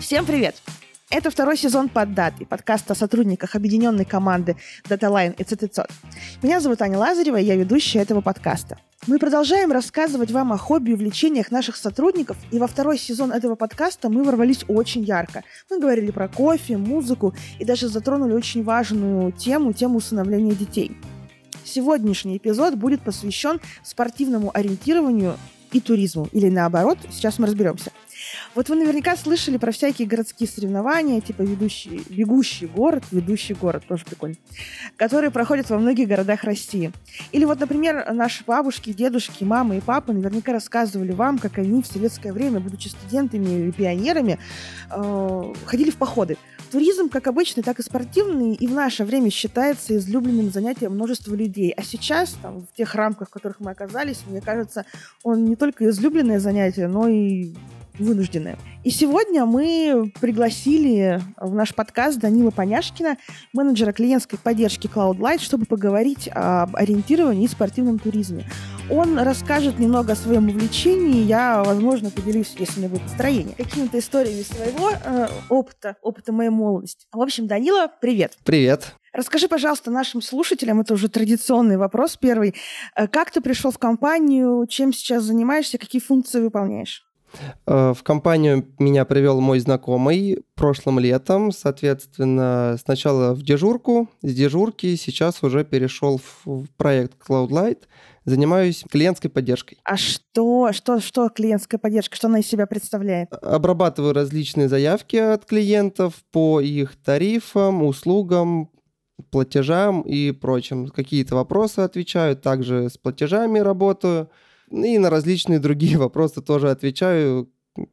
[0.00, 0.56] Всем привет!
[1.10, 4.56] Это второй сезон «Поддат» и подкаст о сотрудниках объединенной команды
[4.88, 5.90] DataLine и CTCOT.
[6.42, 8.78] Меня зовут Аня Лазарева, и я ведущая этого подкаста.
[9.06, 13.56] Мы продолжаем рассказывать вам о хобби и увлечениях наших сотрудников, и во второй сезон этого
[13.56, 15.44] подкаста мы ворвались очень ярко.
[15.68, 20.96] Мы говорили про кофе, музыку и даже затронули очень важную тему, тему усыновления детей.
[21.62, 25.36] Сегодняшний эпизод будет посвящен спортивному ориентированию
[25.72, 27.92] и туризму, или наоборот, сейчас мы разберемся.
[28.54, 34.04] Вот вы наверняка слышали про всякие городские соревнования, типа ведущий, бегущий город, ведущий город, тоже
[34.04, 34.34] прикольно,
[34.96, 36.90] которые проходят во многих городах России.
[37.30, 41.86] Или вот, например, наши бабушки, дедушки, мамы и папы наверняка рассказывали вам, как они в
[41.86, 44.40] советское время, будучи студентами или пионерами,
[44.90, 46.36] э, ходили в походы.
[46.72, 51.72] Туризм, как обычный, так и спортивный, и в наше время считается излюбленным занятием множества людей.
[51.76, 54.84] А сейчас, там, в тех рамках, в которых мы оказались, мне кажется,
[55.22, 57.54] он не только излюбленное занятие, но и
[58.00, 58.56] вынуждены.
[58.82, 63.16] И сегодня мы пригласили в наш подкаст Данила Поняшкина,
[63.52, 68.46] менеджера клиентской поддержки CloudLight, чтобы поговорить об ориентировании и спортивном туризме.
[68.90, 73.98] Он расскажет немного о своем увлечении, я, возможно, поделюсь, если у меня будет настроение, какими-то
[73.98, 77.06] историями своего э, опыта, опыта моей молодости.
[77.12, 78.36] В общем, Данила, привет.
[78.42, 78.96] Привет.
[79.12, 82.54] Расскажи, пожалуйста, нашим слушателям, это уже традиционный вопрос первый,
[82.96, 87.09] э, как ты пришел в компанию, чем сейчас занимаешься, какие функции выполняешь?
[87.66, 94.96] Э, в компанию меня привел мой знакомый прошлым летом, соответственно, сначала в дежурку, с дежурки
[94.96, 97.84] сейчас уже перешел в проект CloudLight,
[98.24, 99.78] занимаюсь клиентской поддержкой.
[99.84, 103.32] А что, что, что клиентская поддержка, что она из себя представляет?
[103.32, 108.70] Обрабатываю различные заявки от клиентов по их тарифам, услугам,
[109.30, 110.88] платежам и прочим.
[110.88, 114.30] Какие-то вопросы отвечаю, также с платежами работаю.
[114.70, 117.50] И на различные другие вопросы тоже отвечаю,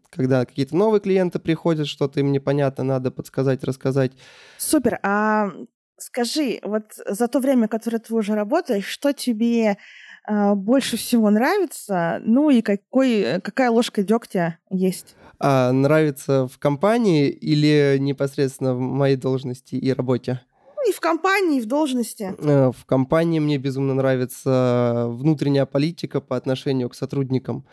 [0.10, 4.14] когда какие-то новые клиенты приходят, что-то им непонятно, надо подсказать, рассказать.
[4.58, 5.00] Супер.
[5.04, 5.52] А
[5.98, 9.78] скажи, вот за то время, которое ты уже работаешь, что тебе
[10.26, 12.20] а, больше всего нравится?
[12.24, 15.16] Ну и какой, какая ложка дегтя есть?
[15.40, 20.42] А, нравится в компании или непосредственно в моей должности и работе?
[20.88, 22.36] И в компании, и в должности.
[22.40, 27.66] Э, в компании мне безумно нравится внутренняя политика по отношению к сотрудникам,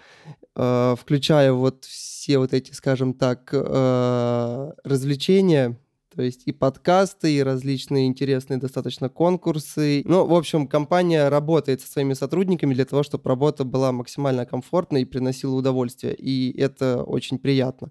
[0.56, 5.78] э, включая вот все вот эти, скажем так, э, развлечения,
[6.14, 10.02] то есть и подкасты, и различные интересные достаточно конкурсы.
[10.04, 15.02] Ну, в общем, компания работает со своими сотрудниками для того, чтобы работа была максимально комфортной
[15.02, 16.14] и приносила удовольствие.
[16.14, 17.90] И это очень приятно.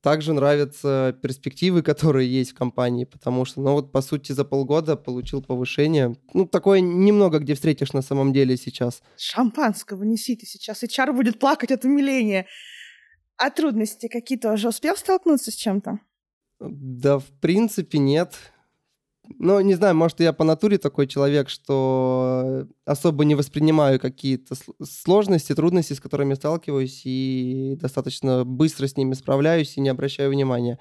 [0.00, 4.96] Также нравятся перспективы, которые есть в компании, потому что, ну вот, по сути, за полгода
[4.96, 6.16] получил повышение.
[6.34, 9.02] Ну, такое немного где встретишь на самом деле сейчас.
[9.16, 12.46] Шампанского несите сейчас, HR будет плакать от умиления.
[13.36, 15.98] А трудности какие-то уже успел столкнуться с чем-то?
[16.60, 18.34] Да, в принципе, нет.
[19.38, 25.54] Ну, не знаю, может, я по натуре такой человек, что особо не воспринимаю какие-то сложности,
[25.54, 30.78] трудности, с которыми сталкиваюсь, и достаточно быстро с ними справляюсь и не обращаю внимания.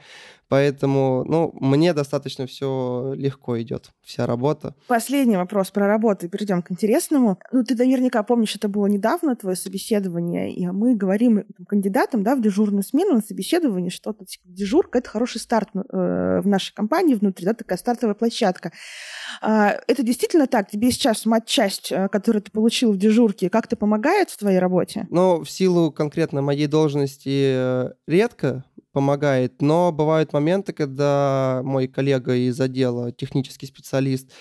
[0.49, 4.75] Поэтому, ну, мне достаточно все легко идет, вся работа.
[4.87, 7.37] Последний вопрос про работу, и перейдем к интересному.
[7.51, 12.41] Ну, ты наверняка помнишь, это было недавно, твое собеседование, и мы говорим кандидатам, да, в
[12.41, 17.45] дежурную смену на собеседовании, что типа, дежурка— это хороший старт э, в нашей компании внутри,
[17.45, 18.71] да, такая стартовая площадка.
[19.41, 20.69] А, это действительно так?
[20.69, 25.07] Тебе сейчас мать-часть, э, которую ты получил в дежурке, как-то помогает в твоей работе?
[25.09, 28.63] Ну, в силу конкретно моей должности э, редко,
[28.97, 34.31] помогает, но бывают моменты, когда мой коллега из отдела, технический специалист,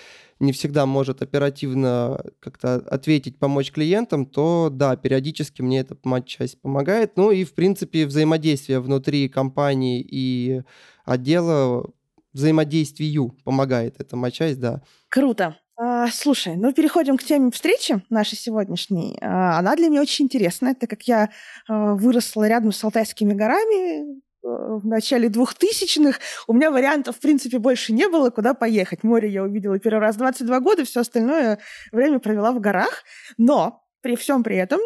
[0.41, 7.19] не всегда может оперативно как-то ответить, помочь клиентам, то да, периодически мне эта часть помогает.
[7.19, 10.63] Ну и, в принципе, взаимодействие внутри компании и
[11.05, 11.91] отдела
[12.33, 14.81] взаимодействию помогает эта матчасть, да.
[15.11, 15.59] Круто.
[15.79, 19.19] А, слушай, ну переходим к теме встречи нашей сегодняшней.
[19.21, 21.29] А, она для меня очень интересная, так как я
[21.69, 27.93] а, выросла рядом с Алтайскими горами, в начале двухтысячных у меня вариантов, в принципе, больше
[27.93, 29.03] не было, куда поехать.
[29.03, 31.59] Море я увидела первый раз 22 года, все остальное
[31.93, 33.03] время провела в горах.
[33.37, 34.81] Но при всем при этом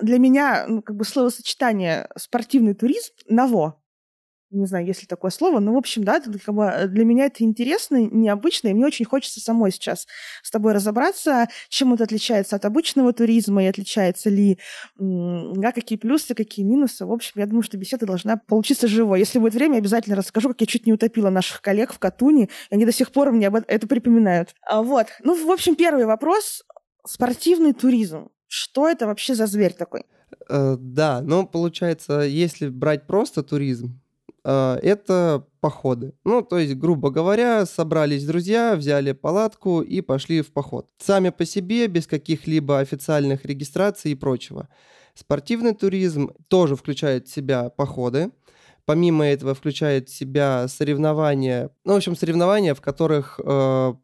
[0.00, 3.82] для меня ну, как бы словосочетание спортивный туризм ново
[4.54, 7.26] не знаю, есть ли такое слово, но, в общем, да, как бы э, для меня
[7.26, 10.06] это интересно, необычно, и мне очень хочется самой сейчас
[10.42, 14.58] с тобой разобраться, чем это отличается от обычного туризма, и отличается ли,
[14.98, 17.04] да, какие плюсы, какие минусы.
[17.06, 19.18] В общем, я думаю, что беседа должна получиться живой.
[19.18, 22.74] Если будет время, обязательно расскажу, как я чуть не утопила наших коллег в Катуни, и
[22.74, 24.54] они до сих пор мне об это припоминают.
[24.62, 25.06] А, вот.
[25.22, 26.62] Ну, в общем, первый вопрос.
[27.06, 28.28] Спортивный туризм.
[28.46, 30.04] Что это вообще за зверь такой?
[30.48, 34.00] Э, да, ну, получается, если брать просто туризм,
[34.44, 36.12] это походы.
[36.24, 40.88] Ну, то есть, грубо говоря, собрались друзья, взяли палатку и пошли в поход.
[40.98, 44.68] Сами по себе, без каких-либо официальных регистраций и прочего.
[45.14, 48.30] Спортивный туризм тоже включает в себя походы.
[48.84, 53.94] Помимо этого включает в себя соревнования, ну, в общем, соревнования, в которых э,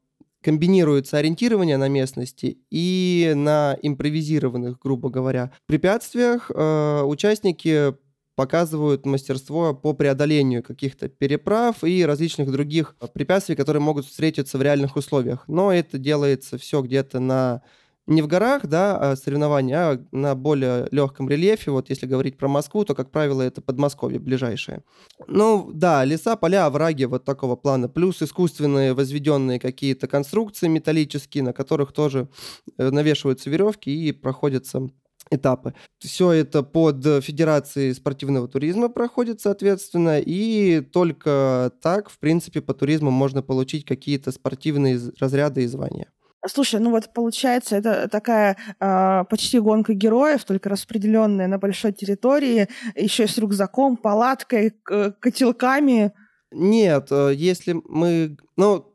[0.43, 7.95] комбинируется ориентирование на местности и на импровизированных, грубо говоря, препятствиях э, участники
[8.41, 14.97] показывают мастерство по преодолению каких-то переправ и различных других препятствий, которые могут встретиться в реальных
[14.97, 15.45] условиях.
[15.47, 17.61] Но это делается все где-то на
[18.07, 21.71] не в горах, да, а соревнования, а на более легком рельефе.
[21.71, 24.85] Вот если говорить про Москву, то, как правило, это Подмосковье ближайшее.
[25.27, 27.91] Ну, да, леса, поля, овраги вот такого плана.
[27.91, 32.31] Плюс искусственные возведенные какие-то конструкции металлические, на которых тоже
[32.79, 34.89] э, навешиваются веревки и проходятся
[35.31, 35.75] этапы.
[35.99, 43.11] Все это под Федерацией спортивного туризма проходит, соответственно, и только так, в принципе, по туризму
[43.11, 46.09] можно получить какие-то спортивные разряды и звания.
[46.47, 52.69] Слушай, ну вот получается, это такая э, почти гонка героев, только распределенная на большой территории,
[52.97, 54.73] еще с рюкзаком, палаткой,
[55.21, 56.13] котелками.
[56.51, 58.39] Нет, э, если мы...
[58.57, 58.90] Ну,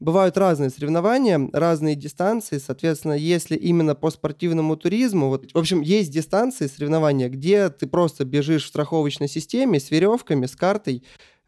[0.00, 6.10] бывают разные соревнования, разные дистанции, соответственно, если именно по спортивному туризму, вот, в общем, есть
[6.10, 11.02] дистанции соревнования, где ты просто бежишь в страховочной системе с веревками, с картой,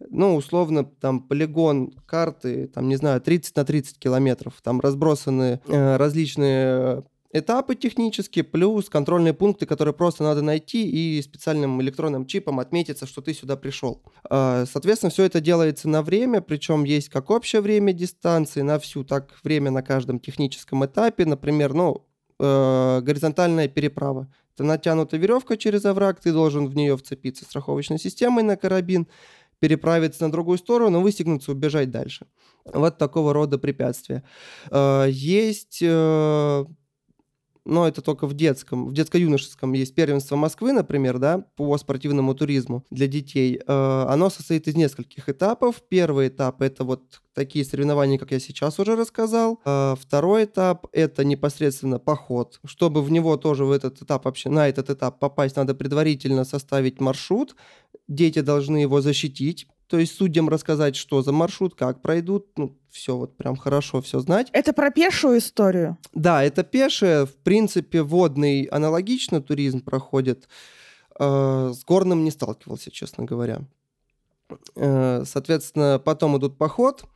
[0.08, 5.96] ну, условно, там полигон карты, там, не знаю, 30 на 30 километров, там разбросаны э,
[5.96, 13.06] различные этапы технические, плюс контрольные пункты, которые просто надо найти и специальным электронным чипом отметиться,
[13.06, 14.02] что ты сюда пришел.
[14.28, 19.04] Э, соответственно, все это делается на время, причем есть как общее время дистанции на всю,
[19.04, 21.24] так время на каждом техническом этапе.
[21.24, 22.06] Например, ну,
[22.38, 24.28] э, горизонтальная переправа.
[24.54, 29.06] Это натянута веревка через овраг, ты должен в нее вцепиться страховочной системой на карабин,
[29.60, 32.26] переправиться на другую сторону, выстегнуться, убежать дальше.
[32.64, 34.24] Вот такого рода препятствия.
[34.70, 36.64] Э, есть э,
[37.70, 42.84] но это только в детском, в детско-юношеском есть первенство Москвы, например, да, по спортивному туризму
[42.90, 43.60] для детей.
[43.66, 45.76] Э, оно состоит из нескольких этапов.
[45.88, 49.60] Первый этап– это вот такие соревнования, как я сейчас уже рассказал.
[49.64, 52.60] Второй этап– это непосредственно поход.
[52.64, 57.00] Чтобы в него тоже в этот этап вообще, на этот этап попасть, надо предварительно составить
[57.00, 57.54] маршрут,
[58.08, 63.16] дети должны его защитить, то есть судьям рассказать, что за маршрут, как пройдут, ну, все
[63.16, 64.48] вот прям хорошо все знать.
[64.52, 65.98] Это про пешую историю?
[66.14, 67.26] Да, это пешая.
[67.26, 70.48] В принципе, водный аналогично туризм проходит.
[71.18, 73.62] Э, с горным не сталкивался, честно говоря.
[74.76, 77.04] Э, соответственно, потом идут поход–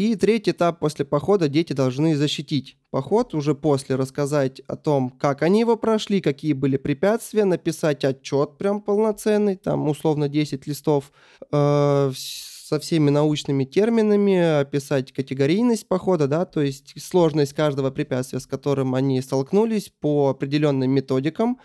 [0.00, 5.42] и третий этап после похода дети должны защитить поход, уже после рассказать о том, как
[5.42, 11.12] они его прошли, какие были препятствия, написать отчет прям полноценный, там условно 10 листов,
[11.52, 18.46] э, со всеми научными терминами, описать категорийность похода, да, то есть сложность каждого препятствия, с
[18.46, 21.60] которым они столкнулись, по определенным методикам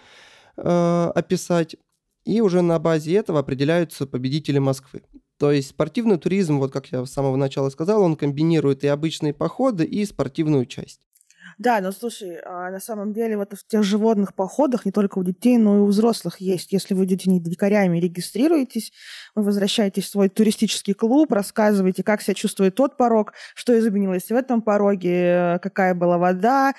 [0.58, 1.78] э, описать.
[2.26, 5.04] И уже на базе этого определяются победители Москвы.
[5.38, 9.34] То есть спортивный туризм, вот как я с самого начала сказал, он комбинирует и обычные
[9.34, 11.02] походы, и спортивную часть.
[11.58, 15.20] Да, но слушай, а на самом деле вот в тех же водных походах не только
[15.20, 16.74] у детей, но и у взрослых есть.
[16.74, 18.92] Если вы идете не дикарями, регистрируетесь,
[19.36, 24.32] вы возвращаетесь в свой туристический клуб, рассказываете, как себя чувствует тот порог, что изменилось в
[24.32, 26.74] этом пороге, какая была вода,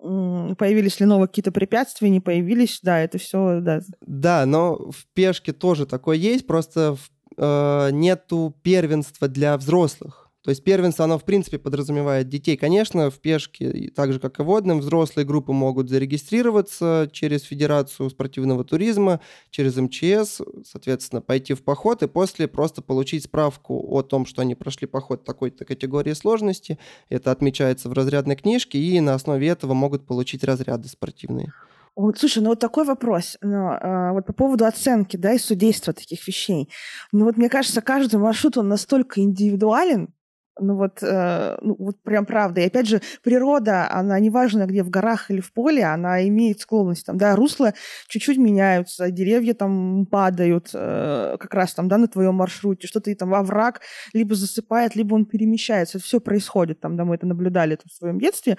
[0.00, 3.80] появились ли новые какие-то препятствия, не появились, да, это все, да.
[4.00, 10.30] Да, но в пешке тоже такое есть, просто в э, нету первенства для взрослых.
[10.42, 12.56] То есть первенство, оно в принципе подразумевает детей.
[12.56, 18.64] Конечно, в пешке, так же как и водным, взрослые группы могут зарегистрироваться через Федерацию спортивного
[18.64, 19.20] туризма,
[19.50, 24.54] через МЧС, соответственно, пойти в поход и после просто получить справку о том, что они
[24.54, 26.78] прошли поход такой-то категории сложности.
[27.10, 31.52] Это отмечается в разрядной книжке, и на основе этого могут получить разряды спортивные.
[31.96, 33.36] Вот, слушай, ну вот такой вопрос.
[33.42, 36.70] Ну, а, вот по поводу оценки, да, и судейства таких вещей.
[37.12, 40.14] Ну вот мне кажется, каждый маршрут, он настолько индивидуален,
[40.60, 42.60] ну вот, э, ну вот прям правда.
[42.60, 47.06] И опять же, природа, она неважно где, в горах или в поле, она имеет склонность.
[47.06, 47.74] Там, да, русла
[48.08, 53.30] чуть-чуть меняются, деревья там падают э, как раз там, да, на твоем маршруте, что-то там
[53.30, 53.80] во враг
[54.12, 55.98] либо засыпает, либо он перемещается.
[55.98, 58.56] Все происходит там, да, мы это наблюдали это в своем детстве.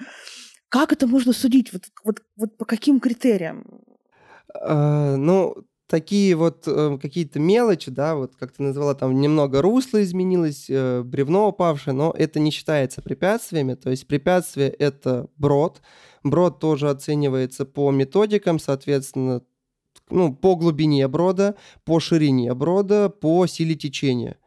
[0.72, 1.70] Как это можно судить?
[1.70, 3.62] Вот, вот, вот по каким критериям?
[4.54, 5.54] А, ну,
[5.86, 11.02] такие вот э, какие-то мелочи, да, вот как ты назвала, там немного русло изменилось, э,
[11.02, 15.82] бревно упавшее, но это не считается препятствиями, то есть препятствие— это брод.
[16.24, 19.42] Брод тоже оценивается по методикам, соответственно,
[20.08, 24.38] ну, по глубине брода, по ширине брода, по силе течения.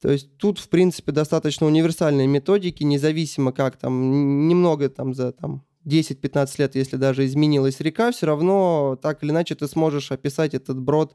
[0.00, 5.64] То есть тут, в принципе, достаточно универсальные методики, независимо как там, немного там за там,
[5.86, 10.80] 10-15 лет, если даже изменилась река, все равно так или иначе ты сможешь описать этот
[10.80, 11.14] брод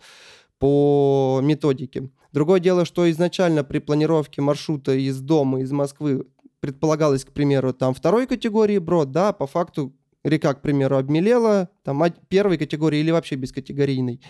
[0.59, 2.09] по методике.
[2.31, 6.25] Другое дело, что изначально при планировке маршрута из дома, из Москвы
[6.59, 12.01] предполагалось, к примеру, там второй категории брод, да, по факту река, к примеру, обмелела, там
[12.29, 14.21] первой категории или вообще бескатегорийный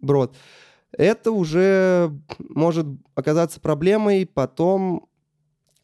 [0.00, 0.34] брод.
[0.96, 5.08] Это уже может оказаться проблемой потом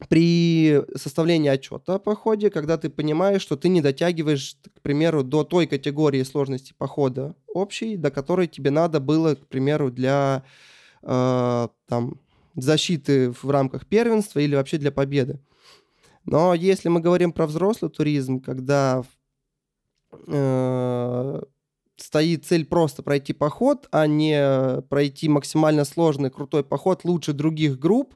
[0.09, 5.43] при составлении отчета о походе, когда ты понимаешь, что ты не дотягиваешь, к примеру, до
[5.43, 10.43] той категории сложности похода общей, до которой тебе надо было, к примеру, для
[11.03, 12.19] э, там,
[12.55, 15.39] защиты в рамках первенства или вообще для победы.
[16.25, 19.03] Но если мы говорим про взрослый туризм, когда
[20.27, 21.41] э,
[22.03, 28.15] стоит цель просто пройти поход, а не пройти максимально сложный, крутой поход лучше других групп,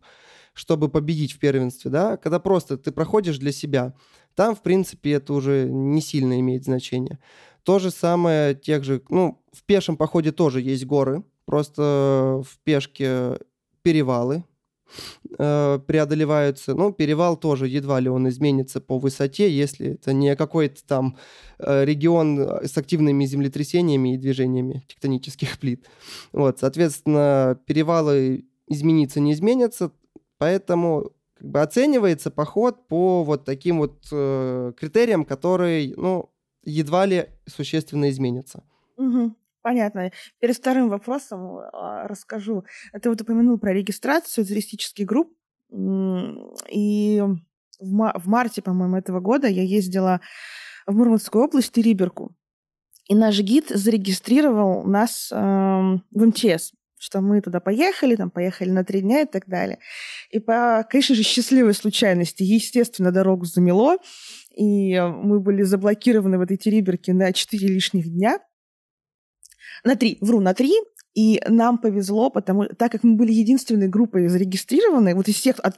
[0.54, 3.94] чтобы победить в первенстве, да, когда просто ты проходишь для себя,
[4.36, 7.20] там, в принципе, это уже не сильно имеет значение.
[7.64, 13.40] То же самое тех же, ну, в пешем походе тоже есть горы, просто в пешке
[13.84, 14.44] перевалы,
[15.38, 16.74] э, преодолеваются.
[16.76, 21.18] Ну, перевал тоже едва ли он изменится по высоте, если это не какой-то там
[21.60, 25.86] э, регион с активными землетрясениями и движениями тектонических плит.
[26.32, 29.92] Вот, соответственно, перевалы измениться не изменятся,
[30.38, 36.32] Поэтому как бы оценивается поход по вот таким вот э, критериям, которые, ну,
[36.64, 38.64] едва ли существенно изменятся.
[38.98, 39.36] Угу.
[39.68, 40.12] Понятно.
[40.40, 42.64] Перед вторым вопросом э, расскажу.
[43.02, 45.34] Ты вот упомянул про регистрацию туристических групп.
[46.72, 47.22] И
[47.78, 50.22] в, ма- в марте, по-моему, этого года я ездила
[50.86, 52.34] в Мурманскую область, Риберку.
[53.10, 58.84] И наш гид зарегистрировал нас э, в МЧС что мы туда поехали, там поехали на
[58.84, 59.78] три дня и так далее.
[60.32, 63.98] И по, конечно же, счастливой случайности, естественно, дорогу замело,
[64.56, 68.40] и мы были заблокированы в этой Териберке на четыре лишних дня.
[69.84, 70.74] На три, вру, на три,
[71.18, 75.76] и нам повезло, потому так как мы были единственной группой зарегистрированной, вот из всех, от,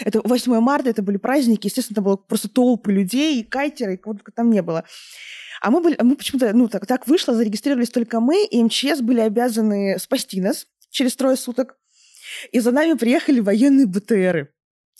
[0.00, 3.96] это 8 марта, это были праздники, естественно, там было просто толпы людей, и кайтеры, и
[3.98, 4.84] кого только там не было.
[5.60, 9.20] А мы, были, мы почему-то, ну, так, так вышло, зарегистрировались только мы, и МЧС были
[9.20, 11.76] обязаны спасти нас через трое суток.
[12.52, 14.54] И за нами приехали военные БТРы.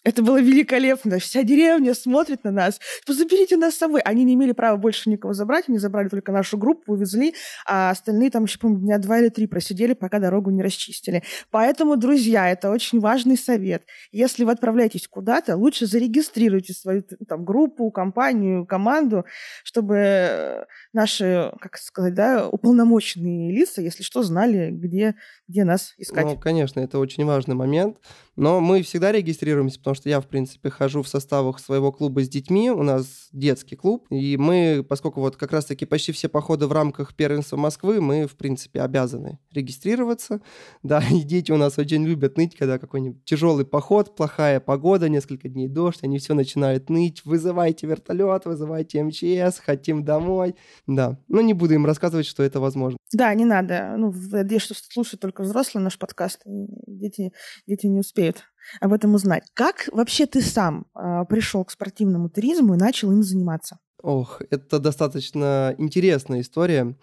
[0.08, 1.18] Это было великолепно.
[1.18, 2.80] Вся деревня смотрит на нас.
[3.06, 4.00] Заберите нас с собой.
[4.00, 5.68] Они не имели права больше никого забрать.
[5.68, 7.34] Они забрали только нашу группу, увезли,
[7.66, 11.24] а остальные там еще, по-моему, дня два или три просидели, пока дорогу не расчистили.
[11.50, 13.84] Поэтому, друзья, это очень важный совет.
[14.10, 19.26] Если вы отправляетесь куда-то, лучше зарегистрируйте свою там, группу, компанию, команду,
[19.62, 25.16] чтобы наши, как сказать, да, уполномоченные лица, если что, знали, где,
[25.48, 26.24] где нас искать.
[26.24, 27.98] Ну, конечно, это очень важный момент.
[28.38, 32.28] Но мы всегда регистрируемся, потому что я, в принципе, хожу в составах своего клуба с
[32.28, 36.72] детьми, у нас детский клуб, и мы, поскольку вот как раз-таки почти все походы в
[36.72, 40.40] рамках первенства Москвы, мы, в принципе, обязаны регистрироваться.
[40.84, 45.48] Да, и дети у нас очень любят ныть, когда какой-нибудь тяжелый поход, плохая погода, несколько
[45.48, 50.54] дней дождь, они все начинают ныть, вызывайте вертолет, вызывайте МЧС, хотим домой.
[50.86, 52.96] Да, но не буду им рассказывать, что это возможно.
[53.12, 53.94] Да, не надо.
[53.96, 57.32] Ну, надеюсь, что слушают только взрослые наш подкаст, дети,
[57.66, 58.44] дети не успеют стоит
[58.80, 59.44] об этом узнать.
[59.54, 63.78] Как вообще ты сам э, пришел к спортивному туризму и начал им заниматься?
[64.02, 66.96] Ох, это достаточно интересная история.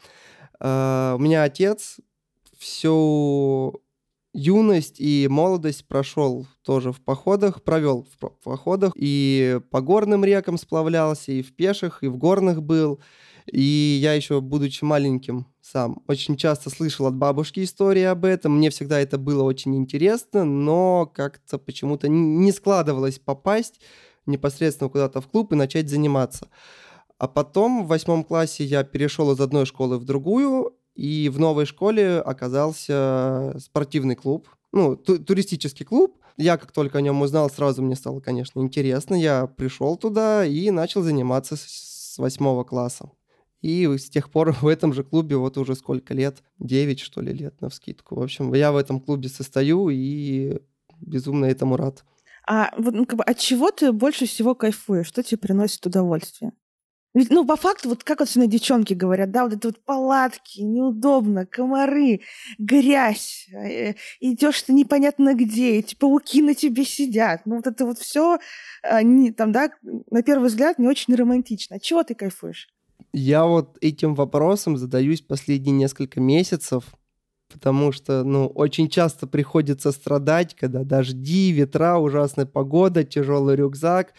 [0.60, 1.98] Э, у меня отец
[2.58, 3.82] всю
[4.34, 11.32] юность и молодость прошел тоже в походах, провел в походах, и по горным рекам сплавлялся,
[11.32, 13.00] и в пеших, и в горных был.
[13.52, 18.58] И я еще, будучи маленьким сам, очень часто слышал от бабушки истории об этом.
[18.58, 23.80] Мне всегда это было очень интересно, но как-то почему-то не складывалось попасть
[24.26, 26.48] непосредственно куда-то в клуб и начать заниматься.
[27.18, 31.66] А потом в восьмом классе я перешел из одной школы в другую, и в новой
[31.66, 36.18] школе оказался спортивный клуб, ну, ту- туристический клуб.
[36.38, 39.16] Я как только о нем узнал, сразу мне стало, конечно, интересно.
[39.16, 43.10] Я пришел туда и начал заниматься с восьмого класса.
[43.62, 46.44] И с тех пор в этом же клубе вот уже сколько лет?
[46.60, 48.16] 9, что ли, лет на вскидку.
[48.16, 50.60] В общем, я в этом клубе состою и
[51.02, 52.04] безумно этому рад.
[52.48, 55.08] А вот, ну, как бы, от чего ты больше всего кайфуешь?
[55.08, 56.52] Что тебе приносит удовольствие?
[57.16, 60.60] Ведь, ну, по факту, вот как вот сегодня девчонки говорят, да, вот это вот палатки,
[60.60, 62.20] неудобно, комары,
[62.60, 67.46] грязь, э, идешь ты непонятно где, эти пауки на тебе сидят.
[67.46, 68.40] Ну, вот это вот все,
[68.84, 69.72] там, да,
[70.12, 71.78] на первый взгляд, не очень романтично.
[71.78, 72.68] От чего ты кайфуешь?
[73.18, 76.84] Я вот этим вопросом задаюсь последние несколько месяцев,
[77.50, 84.14] потому что, ну, очень часто приходится страдать, когда дожди, ветра, ужасная погода, тяжелый рюкзак.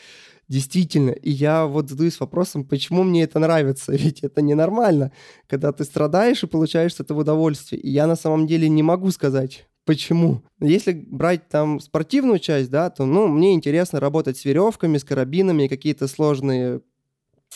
[0.48, 5.12] Действительно, и я вот задаюсь вопросом, почему мне это нравится, ведь это ненормально,
[5.46, 7.78] когда ты страдаешь и получаешь от этого удовольствие.
[7.78, 10.42] И я на самом деле не могу сказать, Почему?
[10.58, 15.68] Если брать там спортивную часть, да, то, ну, мне интересно работать с веревками, с карабинами,
[15.68, 16.80] какие-то сложные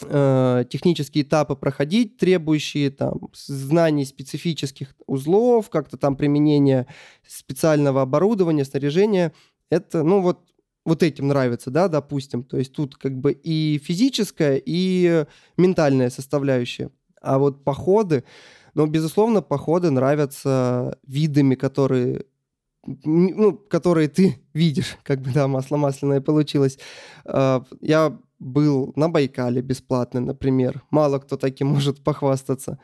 [0.03, 6.87] э, технические этапы проходить, требующие там знаний специфических узлов, как-то там применение
[7.27, 9.33] специального оборудования, снаряжения.
[9.71, 10.41] Это, ну, вот
[10.85, 12.43] вот этим нравится, да, допустим.
[12.43, 15.25] То есть тут как бы и физическая, и
[15.57, 16.91] ментальная составляющая.
[17.21, 18.25] А вот походы,
[18.75, 22.25] но, безусловно, походы нравятся видами, которые
[22.87, 26.79] ну, которые ты видишь, как бы, да, масло масляное получилось.
[27.25, 30.83] А, я был на Байкале бесплатно, например.
[30.91, 32.79] Мало кто таким может похвастаться.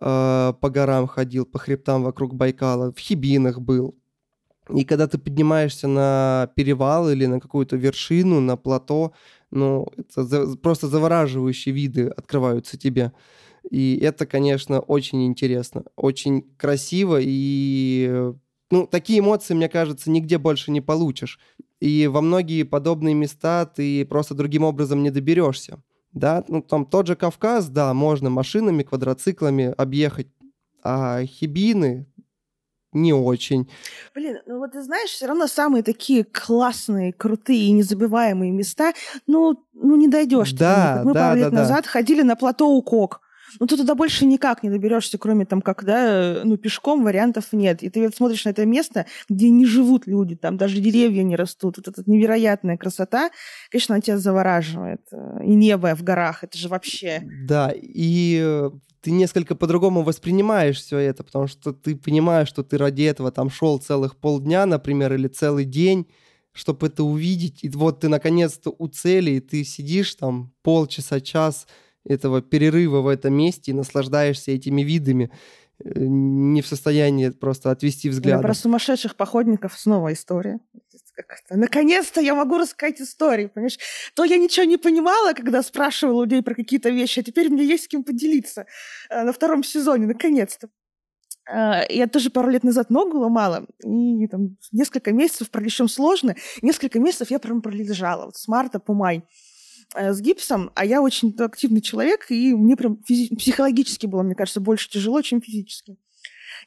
[0.00, 2.92] А, по горам ходил, по хребтам вокруг Байкала.
[2.92, 3.96] В Хибинах был.
[4.74, 9.12] И когда ты поднимаешься на перевал или на какую-то вершину, на плато,
[9.50, 13.12] ну, это просто завораживающие виды открываются тебе.
[13.68, 18.32] И это, конечно, очень интересно, очень красиво, и
[18.70, 21.38] ну, такие эмоции, мне кажется, нигде больше не получишь.
[21.80, 25.82] И во многие подобные места ты просто другим образом не доберешься.
[26.12, 30.26] Да, ну там тот же Кавказ, да, можно машинами, квадроциклами объехать,
[30.82, 32.06] а Хибины
[32.92, 33.70] не очень.
[34.14, 38.92] Блин, ну вот ты знаешь, все равно самые такие классные, крутые и незабываемые места,
[39.28, 40.52] ну, ну не дойдешь.
[40.52, 41.90] Да, Мы да, пару лет да, назад да.
[41.90, 43.20] ходили на плато Укок.
[43.58, 47.82] Ну, ты туда больше никак не доберешься, кроме там, как, да, ну, пешком вариантов нет.
[47.82, 51.78] И ты смотришь на это место, где не живут люди, там даже деревья не растут.
[51.78, 53.30] Вот эта невероятная красота,
[53.70, 55.02] конечно, она тебя завораживает.
[55.44, 57.22] И небо в горах, это же вообще...
[57.46, 62.76] Да, и э, ты несколько по-другому воспринимаешь все это, потому что ты понимаешь, что ты
[62.76, 66.06] ради этого там шел целых полдня, например, или целый день,
[66.52, 67.64] чтобы это увидеть.
[67.64, 71.66] И вот ты наконец-то у цели, и ты сидишь там полчаса, час,
[72.10, 75.30] этого перерыва в этом месте и наслаждаешься этими видами,
[75.84, 78.42] э, не в состоянии просто отвести взгляд.
[78.42, 80.58] Про сумасшедших походников снова история.
[81.50, 83.78] Наконец-то я могу рассказать истории, понимаешь?
[84.14, 87.84] То я ничего не понимала, когда спрашивала людей про какие-то вещи, а теперь мне есть
[87.84, 88.66] с кем поделиться
[89.10, 90.68] э, на втором сезоне, наконец-то.
[91.50, 96.98] Э, я тоже пару лет назад ногу ломала, и там несколько месяцев, причем сложно, несколько
[96.98, 99.24] месяцев я прям пролежала, вот с марта по май.
[99.94, 104.34] Э, с гипсом, а я очень активный человек, и мне прям физи- психологически было, мне
[104.36, 105.96] кажется, больше тяжело, чем физически.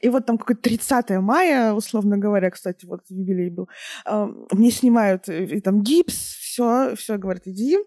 [0.00, 3.68] И вот там какое-то 30 мая, условно говоря, кстати, вот юбилей был,
[4.06, 7.78] э, мне снимают э, и там гипс, все, все, говорят, иди,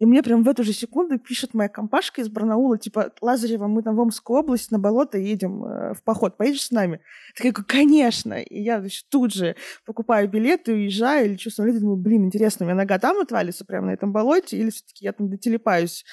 [0.00, 3.82] и мне прям в эту же секунду пишет моя компашка из Барнаула, типа, Лазарева, мы
[3.82, 7.00] там в Омскую область на болото едем э, в поход, поедешь с нами?
[7.38, 8.34] Я такая, конечно.
[8.34, 9.54] И я значит, тут же
[9.86, 13.90] покупаю билеты, уезжаю, или смотрю, думаю, блин, интересно, у меня нога там отвалится прямо на
[13.92, 16.04] этом болоте, или все-таки я там дотелепаюсь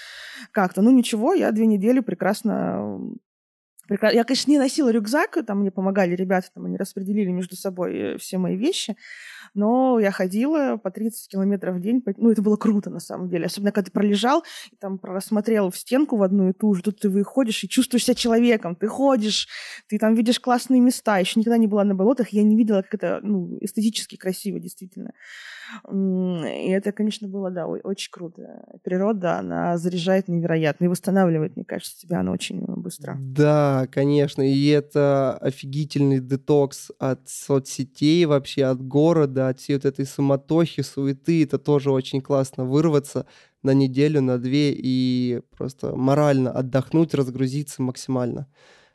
[0.51, 0.81] как-то.
[0.81, 2.99] Ну ничего, я две недели прекрасно
[4.01, 8.17] я, конечно, не носила рюкзак, там мне помогали ребята, там они распределили между собой э,
[8.17, 8.95] все мои вещи,
[9.53, 13.45] но я ходила по 30 километров в день, ну, это было круто, на самом деле,
[13.45, 16.99] особенно когда ты пролежал, и там просмотрел в стенку в одну и ту же, тут
[16.99, 19.47] ты выходишь и чувствуешь себя человеком, ты ходишь,
[19.87, 22.95] ты там видишь классные места, еще никогда не была на болотах, я не видела, как
[22.95, 25.11] это, ну, эстетически красиво, действительно.
[25.91, 28.63] И это, конечно, было, да, очень круто.
[28.83, 33.17] Природа, она заряжает невероятно и восстанавливает, мне кажется, тебя она очень быстро.
[33.19, 40.05] Да, конечно, и это офигительный детокс от соцсетей вообще, от города, от всей вот этой
[40.05, 41.43] суматохи, суеты.
[41.43, 43.25] Это тоже очень классно вырваться
[43.63, 48.47] на неделю, на две и просто морально отдохнуть, разгрузиться максимально.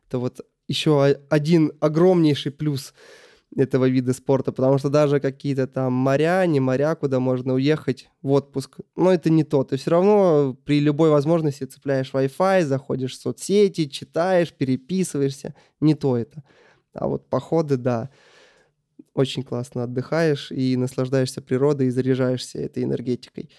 [0.08, 2.92] Это вот еще один огромнейший плюс–
[3.54, 8.32] этого вида спорта, потому что даже какие-то там моря, не моря, куда можно уехать в
[8.32, 9.64] отпуск, но это не то.
[9.64, 15.54] Ты все равно при любой возможности цепляешь Wi-Fi, заходишь в соцсети, читаешь, переписываешься.
[15.80, 16.42] Не то это.
[16.92, 18.10] А вот походы, да,
[19.14, 23.50] очень классно отдыхаешь и наслаждаешься природой и заряжаешься этой энергетикой.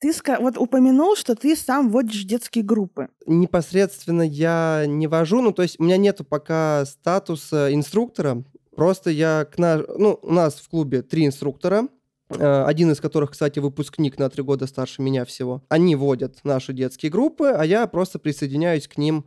[0.00, 3.08] Ты вот упомянул, что ты сам водишь детские группы.
[3.24, 8.42] Непосредственно я не вожу, ну то есть у меня нету пока статуса инструктора,
[8.74, 9.82] Просто я к на...
[9.98, 11.88] ну, у нас в клубе три инструктора,
[12.30, 15.62] э, один из которых, кстати, выпускник на три года старше меня всего.
[15.68, 19.26] Они водят наши детские группы, а я просто присоединяюсь к ним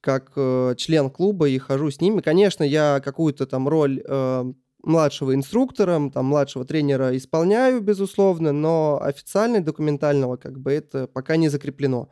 [0.00, 2.20] как э, член клуба и хожу с ними.
[2.20, 9.62] Конечно, я какую-то там роль э, младшего инструктора, там, младшего тренера исполняю, безусловно, но официально
[9.62, 12.10] документального как бы это пока не закреплено.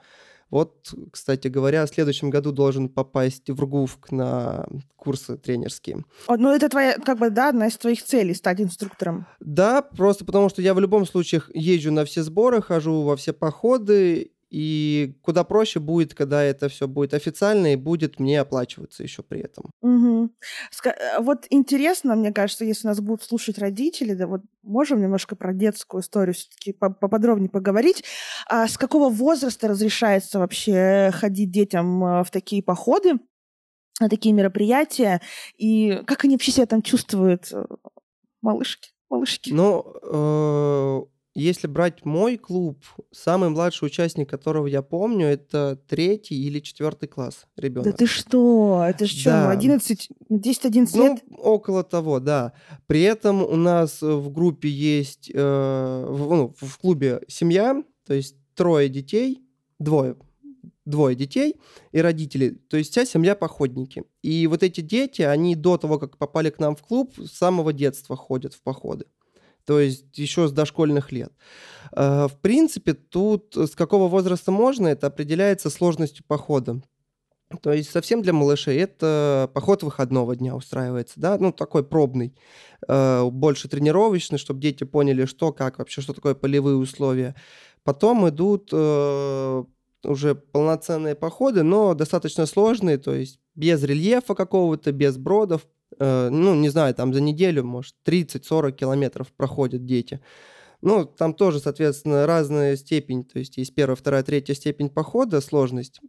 [0.53, 6.05] Вот, кстати говоря, в следующем году должен попасть в РГУФК на курсы тренерские.
[6.29, 9.27] ну, это твоя, как бы, да, одна из твоих целей, стать инструктором.
[9.41, 13.33] Да, просто потому что я в любом случае езжу на все сборы, хожу во все
[13.33, 19.23] походы, и куда проще будет, когда это все будет официально и будет мне оплачиваться еще
[19.23, 19.71] при этом.
[19.81, 20.31] Угу.
[21.21, 26.03] Вот интересно, мне кажется, если нас будут слушать родители, да, вот можем немножко про детскую
[26.03, 28.05] историю все-таки поподробнее поговорить.
[28.47, 33.15] А с какого возраста разрешается вообще ходить детям э, в такие походы,
[34.01, 35.23] на такие мероприятия,
[35.57, 37.65] и как они вообще себя там чувствуют, э,
[38.43, 38.91] малышки?
[39.09, 39.51] малышки?
[39.51, 47.09] Ну, если брать мой клуб, самый младший участник, которого я помню, это третий или четвертый
[47.09, 47.87] класс ребенок.
[47.87, 48.85] Да ты что?
[48.87, 51.25] Это же что, 11, 10-11 ну, лет?
[51.39, 52.53] около того, да.
[52.87, 58.37] При этом у нас в группе есть, э, в, ну, в клубе семья, то есть
[58.55, 59.43] трое детей,
[59.79, 60.17] двое,
[60.85, 61.57] двое детей
[61.93, 62.51] и родители.
[62.69, 64.05] То есть вся семья походники.
[64.23, 67.73] И вот эти дети, они до того, как попали к нам в клуб, с самого
[67.73, 69.07] детства ходят в походы
[69.65, 71.33] то есть еще с дошкольных лет.
[71.95, 76.83] Э, в принципе, тут с какого возраста можно, это определяется сложностью похода.
[77.61, 82.35] То есть совсем для малышей это поход выходного дня устраивается, да, ну такой пробный,
[82.89, 87.35] э, больше тренировочный, чтобы дети поняли, что, как вообще, что такое полевые условия.
[87.85, 89.65] Потом идут э,
[90.05, 95.67] уже полноценные походы, но достаточно сложные, то есть без рельефа какого-то, без бродов,
[95.99, 100.21] Э, ну, не знаю, там за неделю, может, 30-40 километров проходят дети.
[100.81, 106.01] Ну, там тоже, соответственно, разная степень, то есть есть первая, вторая, третья степень похода, сложность.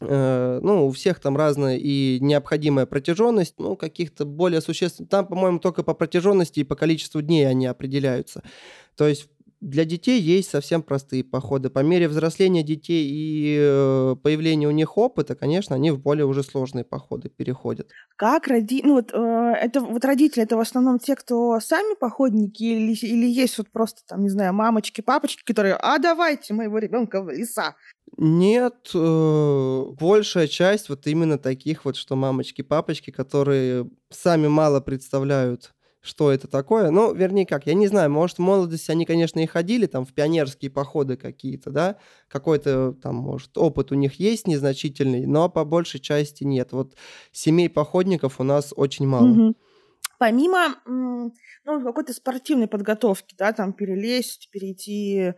[0.00, 5.10] Э, ну, у всех там разная и необходимая протяженность, ну, каких-то более существенных.
[5.10, 8.42] Там, по-моему, только по протяженности и по количеству дней они определяются.
[8.96, 9.28] То есть
[9.60, 11.68] для детей есть совсем простые походы.
[11.68, 16.42] По мере взросления детей и э, появления у них опыта, конечно, они в более уже
[16.42, 17.90] сложные походы переходят.
[18.16, 18.82] Как роди...
[18.82, 23.26] Ну вот, э, это вот родители, это в основном те, кто сами походники или, или
[23.26, 27.76] есть вот просто там, не знаю, мамочки, папочки, которые, а давайте моего ребенка в леса.
[28.16, 35.72] Нет, э, большая часть вот именно таких вот, что мамочки, папочки, которые сами мало представляют
[36.00, 36.90] что это такое.
[36.90, 40.12] Ну, вернее как, я не знаю, может, в молодости они, конечно, и ходили там в
[40.12, 41.96] пионерские походы какие-то, да,
[42.28, 46.72] какой-то там, может, опыт у них есть незначительный, но по большей части нет.
[46.72, 46.94] Вот
[47.32, 49.28] семей походников у нас очень мало.
[49.28, 49.54] Угу.
[50.20, 51.32] Помимо ну,
[51.82, 55.32] какой-то спортивной подготовки, да, там перелезть, перейти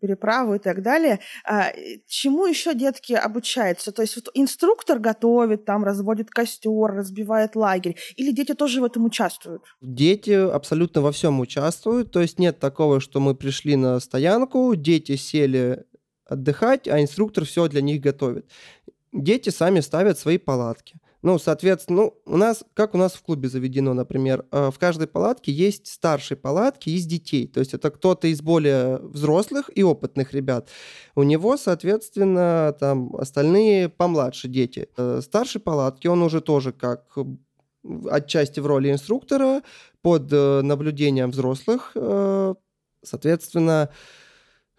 [0.00, 1.20] переправу и так далее.
[1.44, 1.70] А,
[2.06, 3.92] чему еще детки обучаются?
[3.92, 9.04] То есть вот инструктор готовит, там разводит костер, разбивает лагерь, или дети тоже в этом
[9.04, 9.64] участвуют?
[9.82, 15.16] Дети абсолютно во всем участвуют, то есть нет такого, что мы пришли на стоянку, дети
[15.16, 15.84] сели
[16.24, 18.50] отдыхать, а инструктор все для них готовит.
[19.12, 21.01] Дети сами ставят свои палатки.
[21.22, 25.06] Ну, соответственно, ну, у нас, как у нас в клубе заведено, например, э, в каждой
[25.06, 27.46] палатке есть старшие палатки из детей.
[27.46, 30.68] То есть это кто-то из более взрослых и опытных ребят.
[31.14, 34.88] У него, соответственно, там остальные помладше дети.
[34.96, 37.16] Э, старшей палатки он уже тоже как
[38.10, 39.62] отчасти в роли инструктора
[40.02, 41.96] под э, наблюдением взрослых,
[43.04, 43.90] соответственно,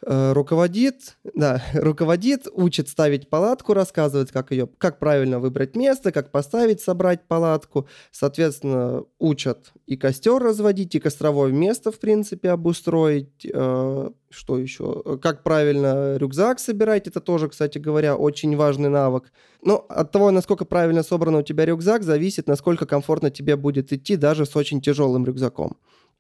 [0.06, 6.82] руководит, да, руководит, учит ставить палатку, рассказывает, как ее, как правильно выбрать место, как поставить,
[6.82, 7.88] собрать палатку.
[8.12, 13.46] Соответственно, учат и костер разводить, и костровое место, в принципе, обустроить.
[13.52, 15.20] Э, что еще?
[15.22, 19.32] Как правильно рюкзак собирать, это тоже, кстати говоря, очень важный навык.
[19.62, 24.16] Но от того, насколько правильно собран у тебя рюкзак, зависит, насколько комфортно тебе будет идти
[24.16, 25.78] даже с очень тяжелым рюкзаком.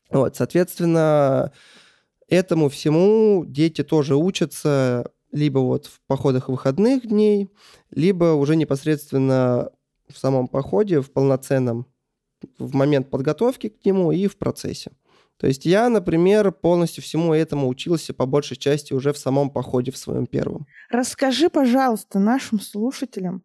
[0.09, 1.51] Вот, соответственно,
[2.27, 7.49] Этому всему дети тоже учатся либо вот в походах выходных дней,
[7.89, 9.71] либо уже непосредственно
[10.07, 11.87] в самом походе, в полноценном,
[12.59, 14.91] в момент подготовки к нему и в процессе.
[15.37, 19.91] То есть я, например, полностью всему этому учился по большей части уже в самом походе
[19.91, 20.67] в своем первом.
[20.89, 23.43] Расскажи, пожалуйста, нашим слушателям,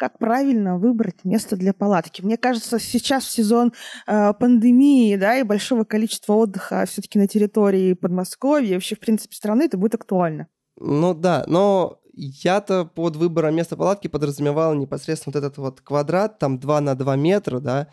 [0.00, 2.22] как правильно выбрать место для палатки.
[2.22, 3.74] Мне кажется, сейчас в сезон
[4.06, 9.64] э, пандемии, да, и большого количества отдыха все-таки на территории Подмосковья, вообще, в принципе, страны,
[9.64, 10.46] это будет актуально.
[10.78, 16.58] Ну да, но я-то под выбором места палатки подразумевал непосредственно вот этот вот квадрат, там
[16.58, 17.88] 2 на 2 метра, да,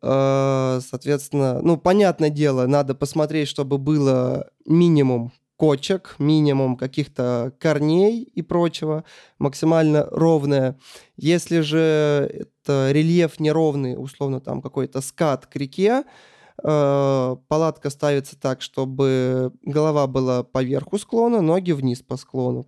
[0.00, 8.42] э, соответственно, ну, понятное дело, надо посмотреть, чтобы было минимум кочек, минимум каких-то корней и
[8.42, 9.04] прочего,
[9.38, 10.76] максимально ровная.
[11.16, 16.02] Если же это рельеф неровный, условно там какой-то скат к реке,
[16.64, 22.66] э, палатка ставится так, чтобы голова была поверху склона, ноги вниз по склону.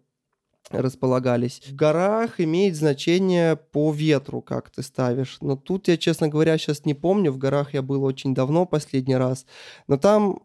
[0.71, 1.63] располагались.
[1.67, 5.39] В горах имеет значение по ветру, как ты ставишь.
[5.41, 7.33] Но тут я, честно говоря, сейчас не помню.
[7.33, 9.47] В горах я был очень давно, последний раз.
[9.89, 10.39] Но там,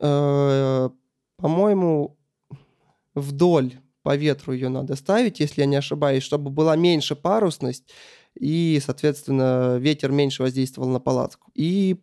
[0.00, 0.90] э,
[1.42, 2.16] по-моему,
[3.14, 3.72] вдоль
[4.04, 7.92] по ветру ее надо ставить, если я не ошибаюсь, чтобы была меньше парусность
[8.34, 11.50] и, соответственно, ветер меньше воздействовал на палатку.
[11.56, 12.00] И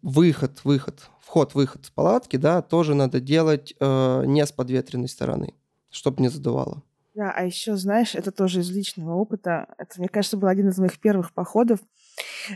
[0.00, 5.54] выход, выход, вход-выход с палатки, да, тоже надо делать э, не с подветренной стороны,
[5.90, 6.84] чтобы не задувало.
[7.16, 9.74] Да, а еще, знаешь, это тоже из личного опыта.
[9.76, 11.80] Это, мне кажется, был один из моих первых походов.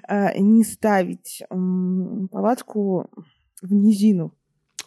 [0.09, 1.47] Э, не ставить э,
[2.31, 3.11] палатку
[3.61, 4.33] в низину.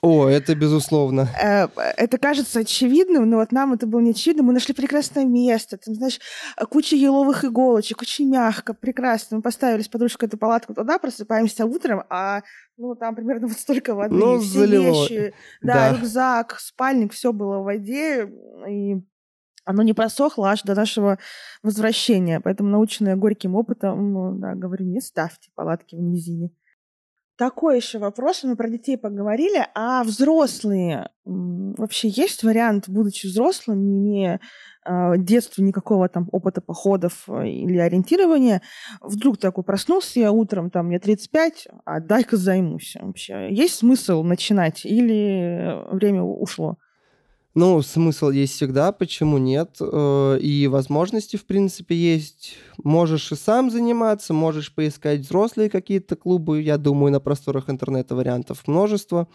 [0.05, 1.27] О, это безусловно.
[1.41, 4.43] Э, это кажется очевидным, но вот нам это было не очевидно.
[4.43, 5.77] Мы нашли прекрасное место.
[5.77, 6.19] Там, знаешь,
[6.69, 9.37] куча еловых иголочек, очень мягко, прекрасно.
[9.37, 12.43] Мы поставили с подружкой эту палатку туда, просыпаемся утром, а
[12.77, 14.13] ну, там примерно вот столько воды.
[14.13, 14.83] Ну, все залило.
[14.83, 18.29] вещи, да, да, рюкзак, спальник, все было в воде.
[18.69, 19.01] И
[19.63, 21.17] оно не просохло аж до нашего
[21.63, 22.39] возвращения.
[22.41, 26.51] Поэтому, наученная горьким опытом, ну, да, говорю, не ставьте палатки в низине.
[27.37, 28.43] Такой еще вопрос.
[28.43, 29.67] Мы про детей поговорили.
[29.73, 31.09] А взрослые?
[31.25, 34.39] Вообще есть вариант, будучи взрослым, не имея
[34.85, 38.61] э, детства никакого там опыта походов э, или ориентирования,
[39.01, 42.95] вдруг такой проснулся я утром, там, мне 35, а дай-ка займусь.
[43.01, 46.77] Вообще есть смысл начинать или время ушло?
[47.55, 49.77] Ну, смысл есть всегда, почему нет?
[49.79, 52.55] Э, и возможности, в принципе, есть.
[52.83, 56.61] Можешь и сам заниматься, можешь поискать взрослые какие-то клубы.
[56.61, 59.29] Я думаю, на просторах интернета вариантов множество.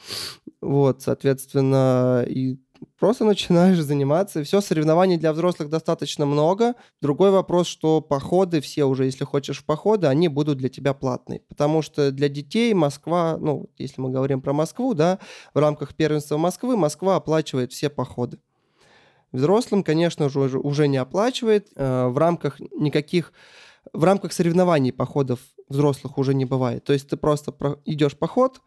[0.61, 2.59] Вот, соответственно, и
[2.99, 4.43] Просто начинаешь заниматься.
[4.45, 6.75] Все, соревнований для взрослых достаточно много.
[7.01, 11.41] Другой вопрос, что походы, все уже, если хочешь в походы, они будут для тебя платные.
[11.49, 15.19] Потому что для детей Москва, ну, если мы говорим про Москву, да,
[15.55, 18.39] в рамках первенства Москвы, Москва оплачивает все походы.
[19.33, 21.69] Взрослым, конечно же, уже, не оплачивает.
[21.77, 23.33] Э, в рамках никаких,
[23.93, 26.85] в рамках соревнований походов взрослых уже не бывает.
[26.85, 28.61] То есть ты просто идешь поход,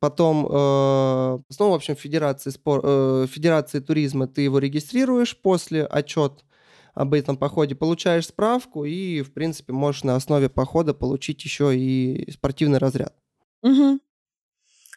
[0.00, 6.44] Потом, э, снова, в общем, Федерации, спор, э, Федерации туризма ты его регистрируешь после отчет
[6.94, 12.30] об этом походе, получаешь справку и, в принципе, можешь на основе похода получить еще и
[12.30, 13.14] спортивный разряд.
[13.62, 14.00] Угу.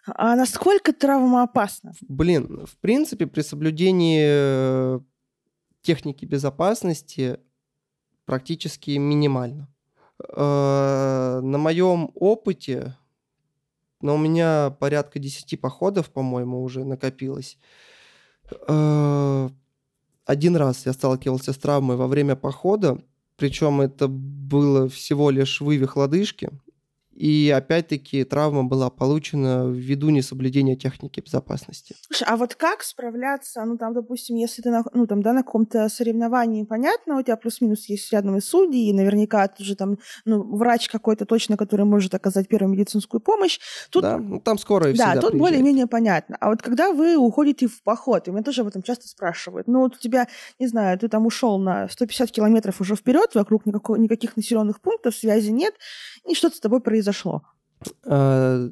[0.08, 1.94] А насколько травмоопасно?
[2.02, 5.00] Блин, в принципе, при соблюдении э,
[5.82, 7.40] техники безопасности
[8.26, 9.68] практически минимально.
[10.30, 12.98] Э, на моем опыте
[14.02, 17.58] но у меня порядка 10 походов, по-моему, уже накопилось.
[18.68, 19.50] Э,
[20.26, 23.02] один раз я сталкивался с травмой во время похода,
[23.38, 26.50] причем это было всего лишь вывих лодыжки,
[27.22, 31.96] и опять-таки травма была получена ввиду несоблюдения техники безопасности.
[32.08, 35.44] Слушай, а вот как справляться, ну там, допустим, если ты на, ну, там, да, на
[35.44, 40.00] каком-то соревновании, понятно, у тебя плюс-минус есть рядом и судьи, и наверняка ты же там,
[40.26, 43.60] ну, врач какой-то точно, который может оказать первую медицинскую помощь.
[43.92, 46.38] Тут, да, ну, там скоро Да, тут более-менее понятно.
[46.40, 49.82] А вот когда вы уходите в поход, и меня тоже об этом часто спрашивают, ну
[49.82, 53.98] вот у тебя, не знаю, ты там ушел на 150 километров уже вперед, вокруг никакого,
[53.98, 55.76] никаких населенных пунктов, связи нет,
[56.28, 57.42] и что-то с тобой произошло произошло?
[58.06, 58.70] Э,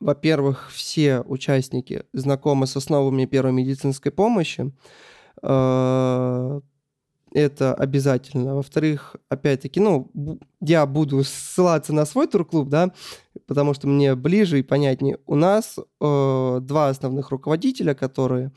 [0.00, 4.72] во-первых, все участники знакомы с основами первой медицинской помощи.
[7.32, 8.54] Это обязательно.
[8.54, 10.10] Во-вторых, опять-таки, ну,
[10.60, 12.92] я буду ссылаться на свой турклуб, да,
[13.46, 15.18] потому что мне ближе и понятнее.
[15.26, 18.52] У нас э, два основных руководителя, которые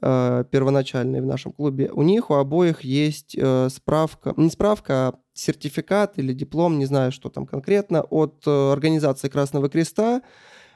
[0.00, 1.90] э, первоначальные в нашем клубе.
[1.92, 7.12] У них у обоих есть э, справка, не справка, а сертификат или диплом, не знаю,
[7.12, 10.22] что там конкретно, от э, организации Красного Креста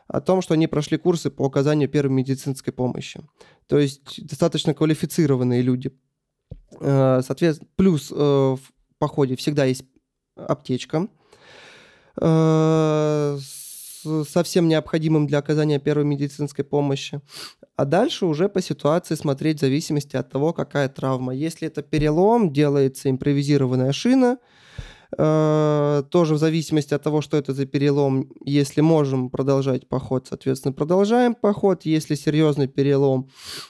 [0.08, 3.20] о том, что они прошли курсы по оказанию первой медицинской помощи.
[3.66, 5.90] То есть достаточно квалифицированные люди.
[6.80, 8.60] Э, соответственно, плюс э, в
[8.98, 9.84] походе всегда есть
[10.36, 11.08] аптечка
[12.14, 13.38] со
[14.42, 17.20] всем необходимым для оказания первой медицинской помощи.
[17.76, 21.34] А дальше уже по ситуации смотреть в зависимости от того, какая травма.
[21.34, 24.38] Если это перелом, делается импровизированная шина.
[25.18, 28.30] Э, тоже в зависимости от того, что это за перелом.
[28.44, 31.84] Если можем продолжать поход, соответственно, продолжаем поход.
[31.84, 33.28] Если серьезный перелом,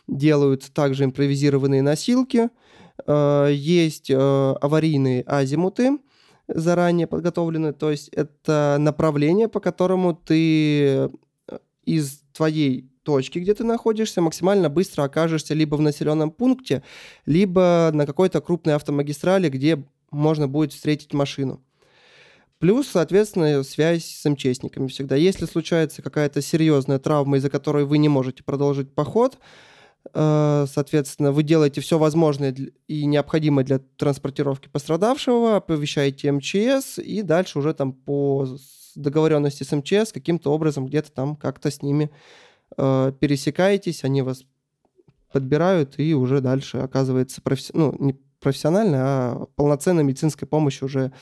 [0.08, 2.48] делаются также импровизированные носилки.
[3.06, 4.16] Э, есть э,
[4.60, 5.98] аварийные азимуты
[6.48, 11.08] заранее подготовлены, то есть это направление, по которому ты
[11.84, 16.82] из твоей точки, где ты находишься, максимально быстро окажешься либо в населенном пункте,
[17.26, 21.62] либо на какой-то крупной автомагистрали, где можно будет встретить машину.
[22.58, 25.16] Плюс, соответственно, связь с МЧСниками всегда.
[25.16, 29.38] Если случается какая-то серьезная травма, из-за которой вы не можете продолжить поход, Э,
[30.12, 32.54] соответственно, вы делаете все возможное
[32.88, 38.46] и необходимое для транспортировки пострадавшего, оповещаете МЧС, и дальше уже там по
[38.94, 42.10] договоренности с МЧС каким-то образом где-то там как-то с ними
[42.76, 44.44] э, пересекаетесь, они вас
[45.32, 47.72] подбирают, и уже дальше оказывается професси...
[47.74, 51.12] ну, не профессиональная, а полноценная медицинская помощь уже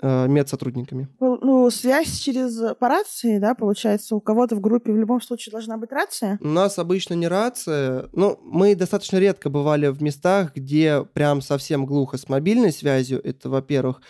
[0.00, 1.08] э, медсотрудниками.
[1.20, 5.76] Ну, связь через по рации, да, получается, у кого-то в группе в любом случае должна
[5.76, 6.38] быть рация?
[6.40, 8.08] У нас обычно не рация.
[8.12, 13.48] Ну, мы достаточно редко бывали в местах, где прям совсем глухо с мобильной связью, это
[13.48, 14.00] во-первых.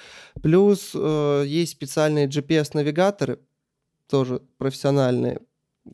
[0.42, 3.38] Плюс э, есть специальные GPS-навигаторы,
[4.08, 5.40] тоже профессиональные,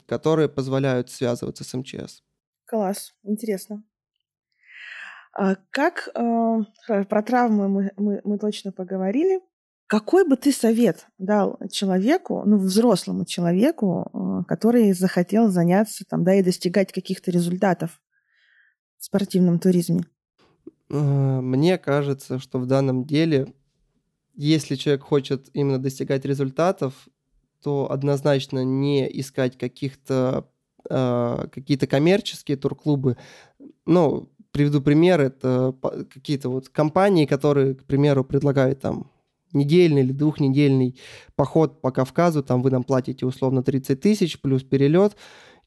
[0.06, 2.22] которые позволяют связываться с МЧС.
[2.66, 3.84] Класс, интересно.
[5.36, 9.40] А как э, про травмы мы, мы, мы точно поговорили.
[9.86, 16.34] Какой бы ты совет дал человеку, ну, взрослому человеку, э, который захотел заняться там, да,
[16.36, 18.00] и достигать каких-то результатов
[18.98, 20.04] в спортивном туризме?
[20.88, 23.52] Э, мне кажется, что в данном деле,
[24.34, 27.08] если человек хочет именно достигать результатов,
[27.60, 30.48] то однозначно не искать каких-то
[30.88, 33.16] э, какие-то коммерческие турклубы.
[33.86, 35.74] Ну, приведу пример, это
[36.12, 39.10] какие-то вот компании, которые, к примеру, предлагают там
[39.52, 40.96] недельный или двухнедельный
[41.34, 45.16] поход по Кавказу, там вы нам платите условно 30 тысяч плюс перелет,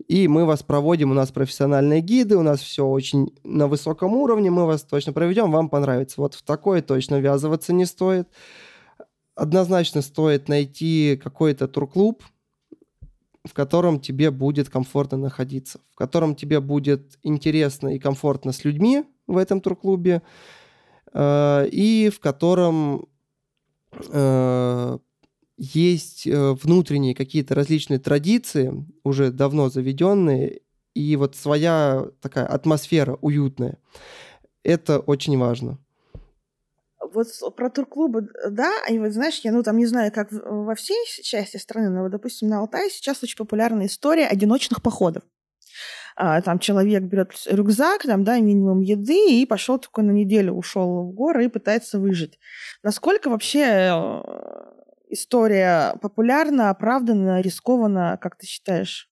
[0.07, 4.49] и мы вас проводим, у нас профессиональные гиды, у нас все очень на высоком уровне,
[4.49, 6.21] мы вас точно проведем, вам понравится.
[6.21, 8.29] Вот в такое точно ввязываться не стоит.
[9.35, 12.23] Однозначно стоит найти какой-то турклуб,
[13.47, 19.03] в котором тебе будет комфортно находиться, в котором тебе будет интересно и комфортно с людьми
[19.25, 20.21] в этом турклубе,
[21.13, 23.07] э, и в котором
[24.09, 24.97] э,
[25.57, 30.61] есть э, внутренние какие-то различные традиции, уже давно заведенные,
[30.93, 33.77] и вот своя такая атмосфера уютная.
[34.63, 35.79] Это очень важно
[37.13, 40.97] вот про турклубы, да, и вот знаешь, я, ну, там не знаю, как во всей
[41.23, 45.23] части страны, но, вот, допустим, на Алтае сейчас очень популярная история одиночных походов.
[46.15, 51.03] А, там человек берет рюкзак, там, да, минимум еды, и пошел такой на неделю, ушел
[51.03, 52.39] в горы и пытается выжить.
[52.81, 54.23] Насколько вообще э,
[55.09, 59.11] история популярна, оправдана, рискована, как ты считаешь?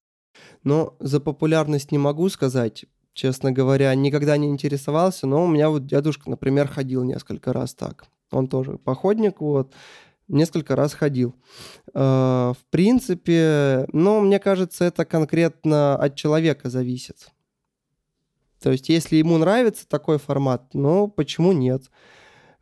[0.63, 5.87] Но за популярность не могу сказать честно говоря, никогда не интересовался, но у меня вот
[5.87, 8.05] дедушка, например, ходил несколько раз так.
[8.29, 9.73] Он тоже походник, вот,
[10.27, 11.33] несколько раз ходил.
[11.93, 17.29] Э, в принципе, ну, мне кажется, это конкретно от человека зависит.
[18.61, 21.83] То есть, если ему нравится такой формат, ну, почему нет?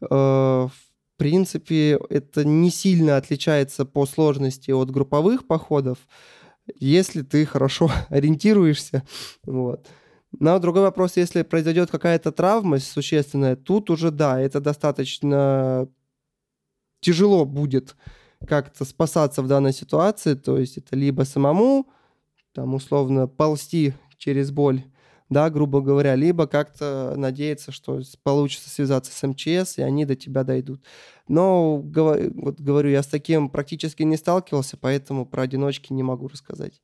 [0.01, 5.97] Э, в принципе, это не сильно отличается по сложности от групповых походов,
[6.75, 9.03] если ты хорошо ориентируешься,
[9.45, 9.87] вот.
[10.39, 15.87] Но другой вопрос, если произойдет какая-то травма существенная, тут уже да, это достаточно
[17.01, 17.95] тяжело будет
[18.47, 21.87] как-то спасаться в данной ситуации, то есть это либо самому,
[22.53, 24.83] там условно ползти через боль,
[25.29, 30.43] да, грубо говоря, либо как-то надеяться, что получится связаться с МЧС, и они до тебя
[30.43, 30.83] дойдут.
[31.27, 36.81] Но, вот говорю, я с таким практически не сталкивался, поэтому про одиночки не могу рассказать.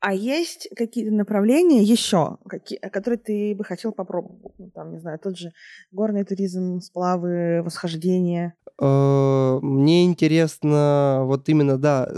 [0.00, 4.54] А есть какие-то направления еще, какие, которые ты бы хотел попробовать?
[4.58, 5.52] Ну, там, не знаю, тот же
[5.90, 8.54] горный туризм, сплавы, восхождение.
[8.78, 12.12] Э, мне интересно вот именно, да,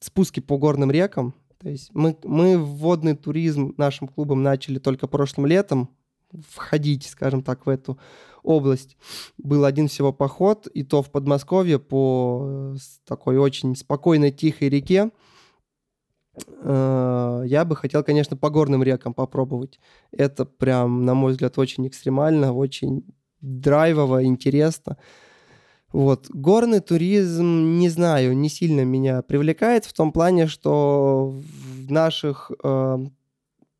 [0.00, 1.34] спуски по горным рекам.
[1.58, 5.88] То есть мы, мы в водный туризм нашим клубом начали только прошлым летом
[6.50, 7.98] входить, скажем так, в эту
[8.42, 8.96] область.
[9.38, 15.10] Был один всего поход, и то в Подмосковье по э, такой очень спокойной, тихой реке.
[16.62, 19.80] Э, я бы хотел, конечно, по горным рекам попробовать.
[20.12, 23.04] Это прям, на мой взгляд, очень экстремально, очень
[23.40, 24.96] драйвово, интересно.
[25.92, 26.26] Вот.
[26.30, 31.32] Горный туризм, не знаю, не сильно меня привлекает в том плане, что
[31.86, 32.98] в наших э,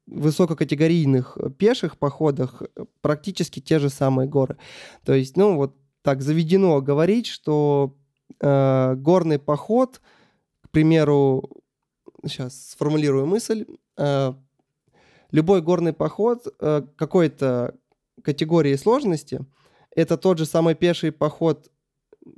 [0.07, 2.63] высококатегорийных пеших походах
[3.01, 4.57] практически те же самые горы.
[5.05, 7.97] То есть, ну, вот так заведено говорить, что
[8.41, 10.01] э, горный поход,
[10.63, 11.64] к примеру,
[12.29, 13.67] сейчас сформулирую мысль.
[13.97, 14.35] Э,
[15.31, 17.75] любой горный поход э, какой-то
[18.23, 19.45] категории сложности
[19.95, 21.71] это тот же самый пеший поход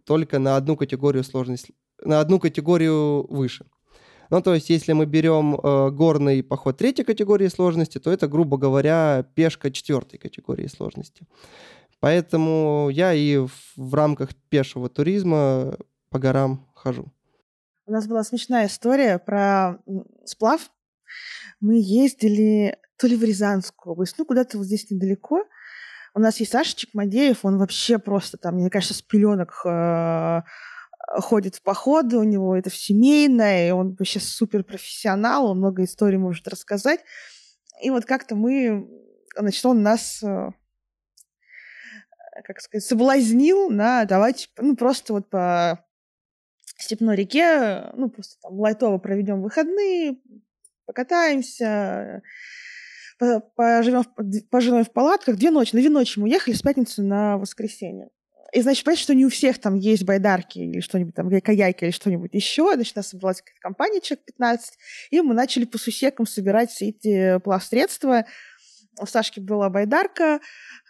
[0.05, 3.67] только на одну категорию сложности, на одну категорию выше.
[4.29, 8.59] Ну, то есть, если мы берем э, горный поход третьей категории сложности, то это, грубо
[8.59, 11.27] говоря, пешка четвертой категории сложности.
[12.01, 15.77] Поэтому я и в, в рамках пешего туризма
[16.11, 17.13] по горам хожу.
[17.89, 19.79] У нас была смешная история про
[20.25, 20.73] сплав.
[21.61, 25.45] Мы ездили то ли в Рязанскую область, ну, куда-то вот здесь недалеко.
[26.13, 30.43] У нас есть Саша Чекмадеев, он вообще просто там, мне кажется, с пеленок э,
[31.21, 36.19] ходит в походы, у него это семейное, и он вообще супер профессионал, он много историй
[36.19, 37.01] может рассказать.
[37.83, 38.89] И вот как-то мы,
[39.37, 40.51] значит, он нас э,
[42.43, 45.86] как сказать, соблазнил на давайте, ну, просто вот по
[46.83, 50.19] степной реке, ну, просто там лайтово проведем выходные,
[50.87, 52.23] покатаемся,
[53.19, 54.05] поживем,
[54.51, 55.37] поживем в палатках.
[55.37, 58.09] Две ночи, на две ночи мы уехали с пятницы на воскресенье.
[58.53, 61.91] И, значит, понятно, что не у всех там есть байдарки или что-нибудь там, каяки или
[61.91, 62.73] что-нибудь еще.
[62.75, 64.79] Значит, у нас собралась какая-то компания, человек 15,
[65.11, 68.25] и мы начали по сусекам собирать все эти плавсредства.
[68.99, 70.41] У Сашки была байдарка,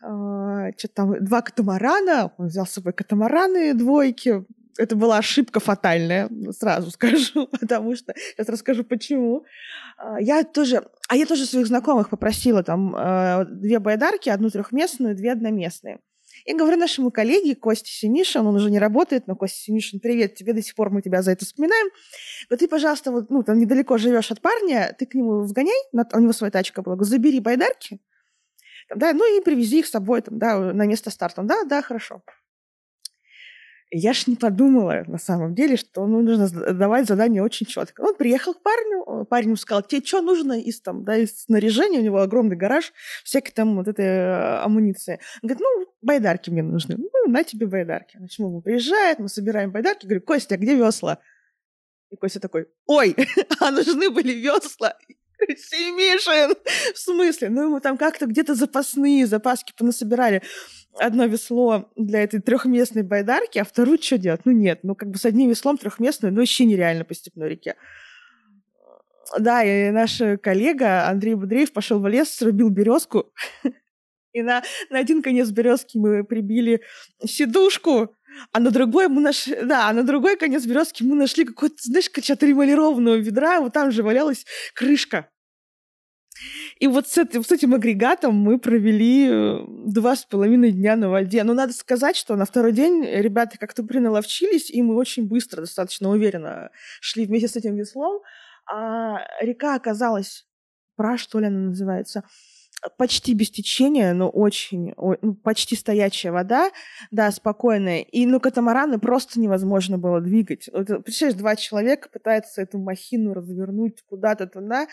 [0.01, 4.45] а, что-то там два катамарана, он взял с собой катамараны двойки,
[4.79, 9.45] это была ошибка фатальная, сразу скажу, потому что сейчас расскажу почему.
[9.97, 15.15] А, я тоже, а я тоже своих знакомых попросила там а, две байдарки, одну трехместную,
[15.15, 16.01] две одноместные.
[16.45, 20.53] И говорю нашему коллеге Косте Синишин, он уже не работает, но Костя Синишин, привет тебе,
[20.53, 21.89] до сих пор мы тебя за это вспоминаем.
[22.51, 26.21] Вот ты, пожалуйста, вот, ну, там недалеко живешь от парня, ты к нему сгоняй, у
[26.21, 28.01] него своя тачка была, забери байдарки,
[28.95, 31.43] да, ну и привези их с собой там, да, на место старта.
[31.43, 32.23] Да, да, хорошо.
[33.93, 38.01] Я ж не подумала, на самом деле, что ну, нужно давать задание очень четко.
[38.01, 42.01] Он приехал к парню, парень ему сказал, тебе что нужно из, там, да, из снаряжения,
[42.01, 45.21] у него огромный гараж, всякой там вот этой э, амуниции.
[45.41, 46.97] Он говорит, ну, байдарки мне нужны.
[46.99, 48.17] Ну, на тебе байдарки.
[48.19, 51.21] Значит, он приезжает, мы собираем байдарки, говорю, Костя, а где весла?
[52.11, 53.15] И Костя такой, ой,
[53.61, 54.97] а нужны были весла.
[55.57, 56.55] Семишин!
[56.95, 57.51] В смысле?
[57.51, 60.43] Ну, ему там как-то где-то запасные запаски понасобирали.
[60.99, 64.43] Одно весло для этой трехместной байдарки, а вторую что делать?
[64.45, 64.81] Ну, нет.
[64.83, 67.77] Ну, как бы с одним веслом трехместную, ну, вообще нереально по степной реке.
[69.39, 73.33] Да, и наш коллега Андрей Будреев пошел в лес, срубил березку,
[74.33, 76.83] и на, на один конец березки мы прибили
[77.25, 78.16] сидушку,
[78.53, 82.11] а на другой мы нашли, да, а на другой конец березки мы нашли какой-то, знаешь,
[82.23, 85.29] что-то ремалированного ведра, вот там же валялась крышка.
[86.79, 91.09] И вот с, этим, с этим агрегатом мы провели э, два с половиной дня на
[91.09, 91.43] воде.
[91.45, 96.11] Но надо сказать, что на второй день ребята как-то приналовчились, и мы очень быстро, достаточно
[96.11, 96.71] уверенно
[97.01, 98.21] шли вместе с этим веслом.
[98.71, 100.47] А река оказалась,
[100.97, 102.25] Пра, что ли она называется,
[102.97, 106.71] почти без течения, но очень, ну, почти стоячая вода,
[107.11, 108.03] да, спокойная.
[108.03, 110.69] И, ну, катамараны просто невозможно было двигать.
[110.73, 114.87] Вот, представляешь, два человека пытаются эту махину развернуть куда-то туда.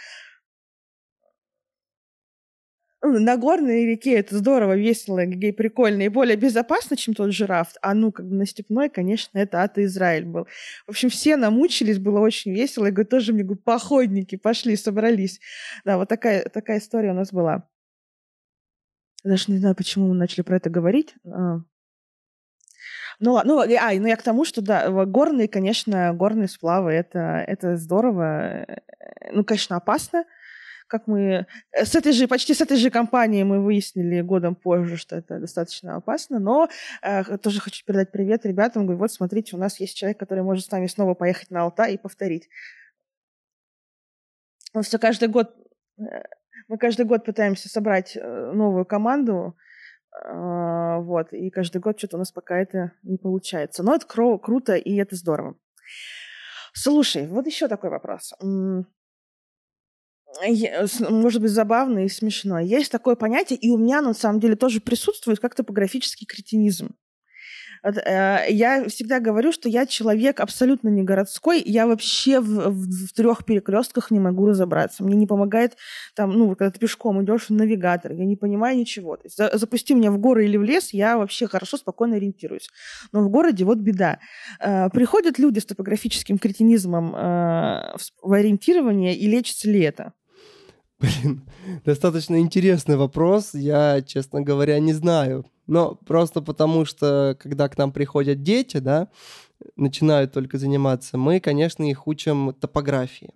[3.05, 7.73] Ну, на горной реке это здорово, весело, и прикольно, и более безопасно, чем тот жираф.
[7.81, 10.47] А ну, как бы на степной, конечно, это Ата Израиль был.
[10.87, 12.85] В общем, все намучились, было очень весело.
[12.85, 15.41] Я говорю, тоже мне говорю, походники, пошли, собрались.
[15.83, 17.67] Да, вот такая, такая история у нас была.
[19.23, 21.15] Даже не знаю, почему мы начали про это говорить.
[21.25, 21.61] А.
[23.19, 27.43] Ну ладно, ну, а, ну я к тому, что да, горные, конечно, горные сплавы это,
[27.47, 28.65] это здорово.
[28.67, 28.81] Э,
[29.31, 30.25] ну, конечно, опасно.
[30.87, 34.97] Как мы э, с этой же, почти с этой же компанией мы выяснили годом позже,
[34.97, 36.69] что это достаточно опасно, но
[37.01, 38.83] э, тоже хочу передать привет ребятам.
[38.83, 41.93] Говорю, вот смотрите, у нас есть человек, который может с нами снова поехать на Алтай
[41.93, 42.49] и повторить.
[44.73, 45.55] Он все каждый год
[45.97, 46.23] э,
[46.67, 49.55] мы каждый год пытаемся собрать э, новую команду,
[50.25, 53.83] а, вот, и каждый год что-то у нас пока это не получается.
[53.83, 55.55] Но это кру- круто, и это здорово.
[56.73, 58.33] Слушай, вот еще такой вопрос.
[60.41, 62.59] Может быть, забавно и смешно.
[62.59, 66.95] Есть такое понятие, и у меня на самом деле тоже присутствует как топографический кретинизм.
[67.83, 73.13] Э, я всегда говорю, что я человек абсолютно не городской, я вообще в, в, в
[73.13, 75.03] трех перекрестках не могу разобраться.
[75.03, 75.75] Мне не помогает
[76.15, 79.17] там, ну, когда ты пешком идешь навигатор, я не понимаю ничего.
[79.17, 82.69] То есть за, запусти меня в горы или в лес, я вообще хорошо, спокойно ориентируюсь.
[83.11, 84.19] Но в городе вот беда.
[84.59, 90.13] Э, приходят люди с топографическим кретинизмом э, в ориентирование, и лечится ли это?
[90.99, 91.41] Блин,
[91.83, 93.53] достаточно интересный вопрос.
[93.53, 95.45] Я, честно говоря, не знаю.
[95.67, 99.07] Но просто потому, что когда к нам приходят дети, да,
[99.75, 103.33] начинают только заниматься, мы, конечно, их учим топографии.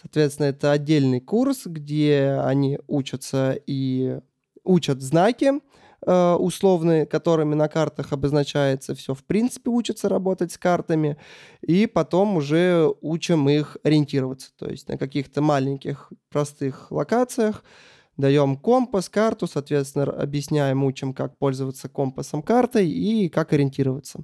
[0.00, 4.20] Соответственно, это отдельный курс, где они учатся и
[4.64, 5.60] учат знаки,
[6.08, 11.16] Э, условные, которыми на картах обозначается все, в принципе, учатся работать с картами,
[11.62, 17.64] и потом уже учим их ориентироваться, то есть на каких-то маленьких простых локациях,
[18.16, 24.20] даем компас, карту, соответственно, объясняем, учим, как пользоваться компасом картой и как ориентироваться.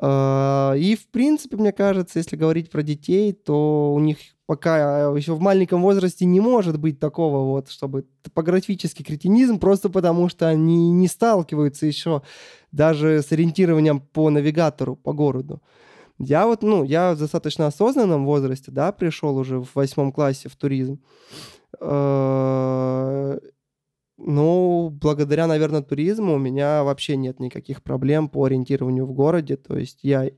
[0.00, 5.34] Э, и, в принципе, мне кажется, если говорить про детей, то у них пока еще
[5.34, 10.90] в маленьком возрасте не может быть такого вот, чтобы топографический кретинизм, просто потому что они
[10.90, 12.22] не сталкиваются еще
[12.72, 15.62] даже с ориентированием по навигатору, по городу.
[16.18, 20.56] Я вот, ну, я в достаточно осознанном возрасте, да, пришел уже в восьмом классе в
[20.56, 21.00] туризм.
[21.78, 23.38] Э,
[24.22, 29.56] ну, благодаря, наверное, туризму у меня вообще нет никаких проблем по ориентированию в городе.
[29.56, 30.28] То есть я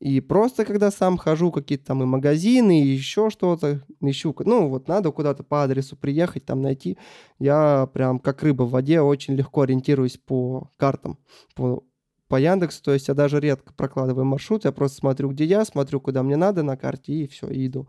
[0.00, 4.88] и просто, когда сам хожу, какие-то там и магазины, и еще что-то ищу, ну, вот
[4.88, 6.98] надо куда-то по адресу приехать, там найти,
[7.38, 11.18] я прям как рыба в воде очень легко ориентируюсь по картам,
[11.54, 11.84] по,
[12.26, 12.82] по Яндексу.
[12.82, 16.34] То есть я даже редко прокладываю маршрут, я просто смотрю, где я, смотрю, куда мне
[16.34, 17.88] надо на карте, и все, и иду.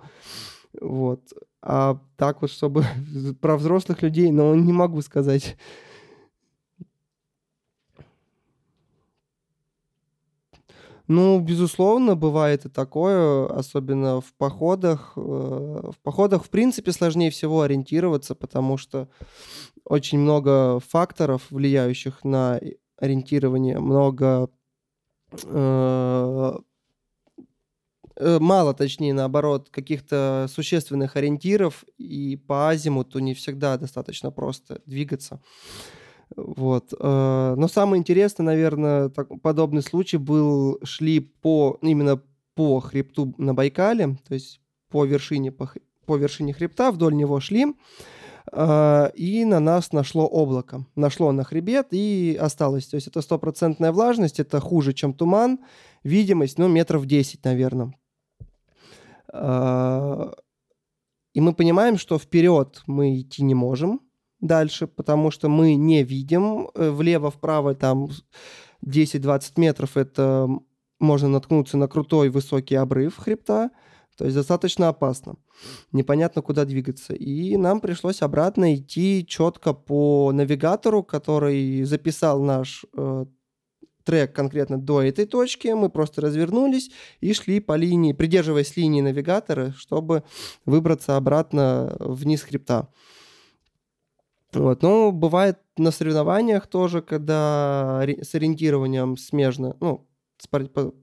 [0.80, 1.22] Вот.
[1.66, 2.86] А так вот, чтобы
[3.42, 5.56] про взрослых людей, ну, не могу сказать.
[11.08, 15.14] Ну, безусловно, бывает и такое, особенно в походах.
[15.16, 19.10] Э, в походах, в принципе, сложнее всего ориентироваться, потому что
[19.86, 22.60] очень много факторов, влияющих на
[22.98, 24.50] ориентирование, много
[25.44, 26.58] Э,
[28.20, 35.42] мало, точнее, наоборот, каких-то существенных ориентиров, и по азимуту не всегда достаточно просто двигаться.
[36.36, 36.94] Вот.
[37.00, 42.22] Э, но самое интересное, наверное, так, подобный случай был, шли по, именно
[42.56, 44.60] по хребту на Байкале, то есть
[44.90, 45.72] по вершине, по,
[46.06, 47.68] по вершине хребта, вдоль него шли,
[48.52, 50.86] э, и на нас нашло облако.
[50.96, 52.88] Нашло на хребет и осталось.
[52.88, 55.60] То есть это стопроцентная влажность, это хуже, чем туман,
[56.04, 57.94] видимость, ну, метров 10, наверное.
[59.34, 60.32] А,
[61.34, 64.02] и мы понимаем, что вперед мы идти не можем
[64.40, 68.10] дальше, потому что мы не видим э, влево-вправо там
[68.86, 69.98] 10-20 метров.
[69.98, 70.48] Это
[71.00, 73.72] можно наткнуться на крутой высокий обрыв хребта.
[74.16, 75.36] То есть достаточно опасно.
[75.92, 77.16] Непонятно, куда двигаться.
[77.16, 83.26] И нам пришлось обратно идти четко по навигатору, который записал наш э,
[84.04, 86.92] трек конкретно до этой точки, мы просто развернулись
[87.22, 90.24] и шли по линии, придерживаясь линии навигатора, чтобы
[90.66, 92.90] выбраться обратно вниз хребта.
[94.54, 94.84] Вот.
[94.84, 100.08] Но бывает на соревнованиях тоже, когда с ориентированием смежно, ну,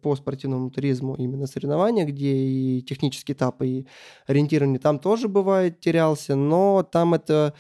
[0.03, 3.86] по спортивному туризму именно соревнования, где и технический этап, и
[4.26, 7.55] ориентирование там тоже бывает терялся, но там это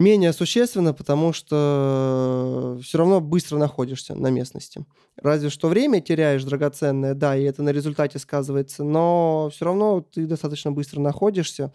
[0.00, 4.84] менее существенно, потому что все равно быстро находишься на местности.
[5.16, 10.26] Разве что время теряешь драгоценное, да, и это на результате сказывается, но все равно ты
[10.26, 11.72] достаточно быстро находишься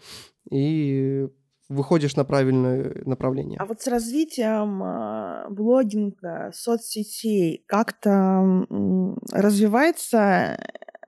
[0.50, 1.28] и
[1.68, 3.58] выходишь на правильное направление.
[3.58, 8.66] А вот с развитием э, блогинга, соцсетей как-то
[9.32, 10.58] развивается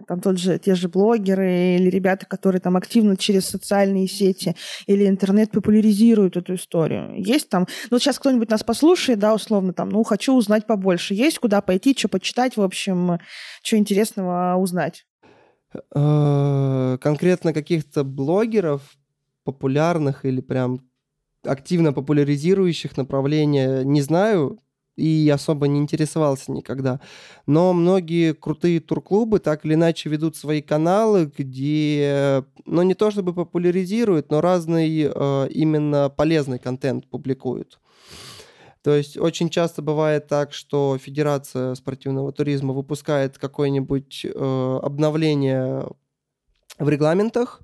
[0.07, 4.55] там тот же, те же блогеры или ребята, которые там активно через социальные сети
[4.87, 7.15] или интернет популяризируют эту историю.
[7.17, 11.15] Есть там, ну сейчас кто-нибудь нас послушает, да, условно там, ну хочу узнать побольше.
[11.15, 13.19] Есть куда пойти, что почитать, в общем,
[13.63, 15.05] что интересного узнать?
[15.95, 18.83] Э, конкретно каких-то блогеров
[19.45, 20.81] популярных или прям
[21.45, 24.59] активно популяризирующих направления не знаю
[24.99, 27.01] и особо не интересовался никогда.
[27.47, 33.33] Но многие крутые турклубы так или иначе ведут свои каналы, где, ну не то чтобы
[33.33, 37.79] популяризируют, но разный э, именно полезный контент публикуют.
[38.83, 45.85] То есть очень часто бывает так, что Федерация спортивного туризма выпускает какое-нибудь э, обновление
[46.79, 47.61] в регламентах,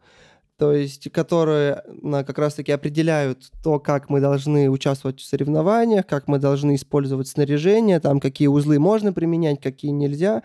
[0.59, 6.39] то есть которые как раз-таки определяют то, как мы должны участвовать в соревнованиях, как мы
[6.39, 10.43] должны использовать снаряжение, там какие узлы можно применять, какие нельзя.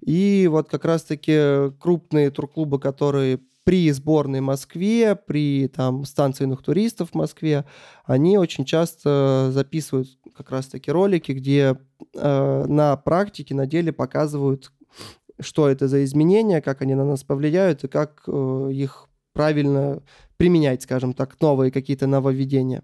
[0.00, 7.14] И вот как раз-таки крупные турклубы, которые при сборной Москве, при там станции туристов в
[7.14, 7.64] Москве,
[8.04, 11.76] они очень часто записывают как раз-таки ролики, где
[12.14, 14.70] э, на практике, на деле показывают,
[15.40, 20.02] что это за изменения, как они на нас повлияют и как э, их правильно
[20.36, 22.82] применять, скажем так, новые какие-то нововведения.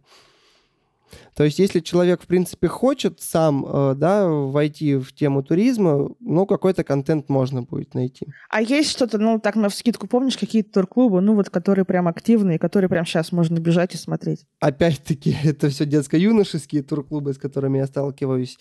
[1.35, 6.47] То есть, если человек, в принципе, хочет сам э, да, войти в тему туризма, ну,
[6.47, 8.27] какой-то контент можно будет найти.
[8.49, 12.59] А есть что-то, ну, так на вскидку, помнишь, какие-то турклубы, ну, вот, которые прям активные,
[12.59, 14.47] которые прям сейчас можно бежать и смотреть?
[14.61, 18.59] Опять-таки, это все детско-юношеские турклубы, с которыми я сталкиваюсь.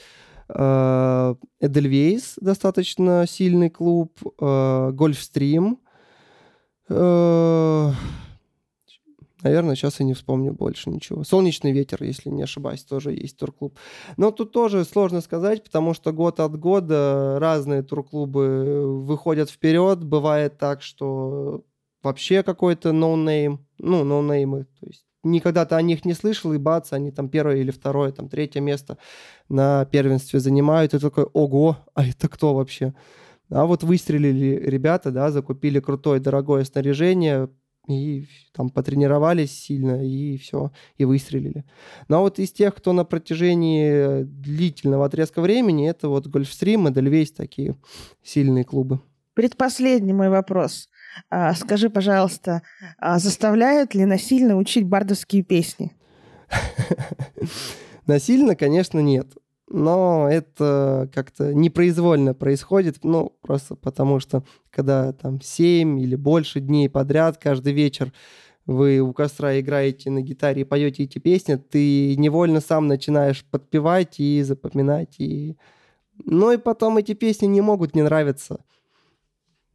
[0.49, 4.11] Э, Эдельвейс достаточно сильный клуб,
[4.41, 5.79] э, Гольфстрим—
[9.43, 11.23] наверное, сейчас я не вспомню больше ничего.
[11.23, 13.77] Солнечный ветер, если не ошибаюсь, тоже есть турклуб.
[14.17, 20.03] Но тут тоже сложно сказать, потому что год от года разные турклубы выходят вперед.
[20.03, 21.63] Бывает так, что
[22.03, 26.13] вообще какой-то no name, ну, no name ы, то есть никогда ты о них не
[26.13, 28.97] слышал, и бац, они там первое или второе, там третье место
[29.49, 32.93] на первенстве занимают, и ты такой, ого, а это кто вообще?
[33.51, 37.49] А вот выстрелили ребята, да, закупили крутое, дорогое снаряжение,
[37.87, 41.65] и там потренировались сильно, и все, и выстрелили.
[42.07, 47.31] Но вот из тех, кто на протяжении длительного отрезка времени, это вот Гольфстрим и Дельвейс
[47.33, 47.75] такие
[48.23, 49.01] сильные клубы.
[49.33, 50.87] Предпоследний мой вопрос.
[51.29, 52.61] А, скажи, пожалуйста,
[52.97, 55.93] а заставляют ли насильно учить бардовские песни?
[58.05, 59.27] Насильно, конечно, нет
[59.73, 66.89] но это как-то непроизвольно происходит, ну, просто потому что, когда там 7 или больше дней
[66.89, 68.11] подряд, каждый вечер
[68.65, 74.19] вы у костра играете на гитаре и поете эти песни, ты невольно сам начинаешь подпевать
[74.19, 75.15] и запоминать.
[75.19, 75.55] И...
[76.25, 78.59] Ну и потом эти песни не могут не нравиться,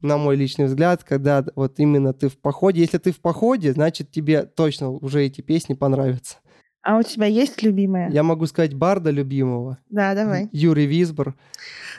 [0.03, 2.82] на мой личный взгляд, когда вот именно ты в походе.
[2.82, 6.36] Если ты в походе, значит тебе точно уже эти песни понравятся.
[6.87, 8.09] А у тебя есть любимая?
[8.12, 9.76] Я могу сказать Барда любимого.
[9.91, 10.49] Да, давай.
[10.53, 11.34] Юрий Висбор.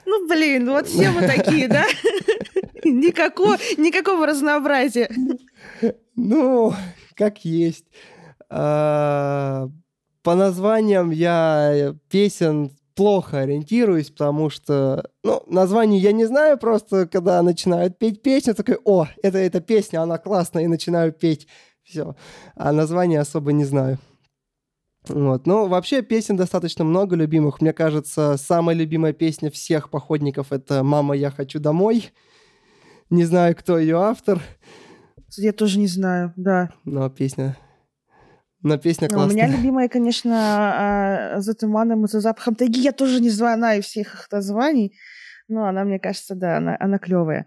[0.06, 1.84] Ну, блин, вот все мы такие, да?
[2.86, 5.10] Никакого, никакого разнообразия.
[6.16, 6.74] Ну,
[7.16, 7.84] как есть.
[8.50, 9.68] А,
[10.24, 17.42] по названиям я песен плохо ориентируюсь, потому что, ну, название я не знаю, просто когда
[17.42, 21.46] начинают петь песню, такой, о, это эта песня, она классная, и начинаю петь.
[21.84, 22.16] Все.
[22.56, 23.98] А название особо не знаю.
[25.10, 25.48] Вот.
[25.48, 27.62] Ну, вообще песен достаточно много любимых.
[27.62, 32.12] Мне кажется, самая любимая песня всех походников— это «Мама, я хочу домой».
[33.10, 34.42] Не знаю, кто ее автор.
[35.38, 36.72] Я тоже не знаю, да.
[36.84, 37.58] Но песня...
[38.64, 39.28] Но песня классная.
[39.28, 42.82] у меня любимая, конечно, а, «За туманом и за запахом тайги».
[42.82, 44.98] Я тоже не знаю всех их названий,
[45.48, 47.46] но она, мне кажется, да, она, она клевая.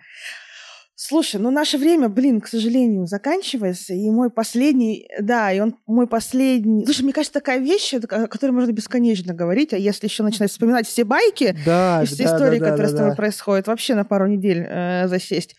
[1.03, 6.07] Слушай, ну наше время, блин, к сожалению, заканчивается, и мой последний, да, и он мой
[6.07, 6.85] последний.
[6.85, 10.87] Слушай, мне кажется, такая вещь, о которой можно бесконечно говорить, а если еще начинать вспоминать
[10.87, 13.17] все байки да, и все да, истории, да, которые да, с тобой да.
[13.17, 15.57] происходят, вообще на пару недель э, засесть.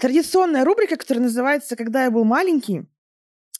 [0.00, 2.88] Традиционная рубрика, которая называется «Когда я был маленький»,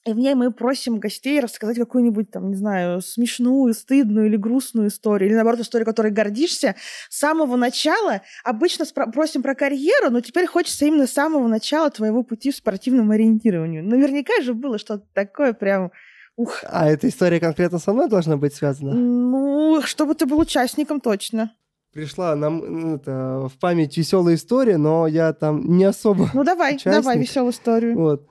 [0.07, 4.89] и в ней мы просим гостей рассказать какую-нибудь, там, не знаю, смешную, стыдную или грустную
[4.89, 6.75] историю, или, наоборот, историю, которой гордишься.
[7.11, 11.91] С самого начала обычно спро- просим про карьеру, но теперь хочется именно с самого начала
[11.91, 13.81] твоего пути в спортивном ориентировании.
[13.81, 15.93] Наверняка же было что-то такое прям...
[16.37, 16.61] Ух.
[16.65, 18.95] А эта история конкретно со мной должна быть связана?
[18.95, 21.53] Ну, чтобы ты был участником, точно.
[21.93, 26.95] Пришла нам это, в память веселая история, но я там не особо Ну, давай, Участник.
[26.95, 27.99] давай веселую историю.
[27.99, 28.27] Вот.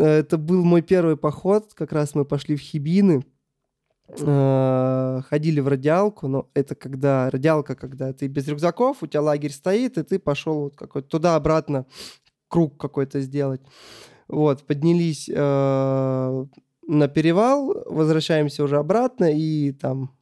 [0.00, 1.74] Э, Это был мой первый поход.
[1.74, 3.24] Как раз мы пошли в Хибины.
[4.08, 9.52] Э, Ходили в радиалку, но это когда радиалка, когда ты без рюкзаков, у тебя лагерь
[9.52, 11.86] стоит, и ты пошел вот какой-то туда-обратно
[12.48, 13.62] круг какой-то сделать.
[14.28, 16.46] Вот, поднялись э,
[16.86, 20.14] на перевал, возвращаемся уже обратно, и там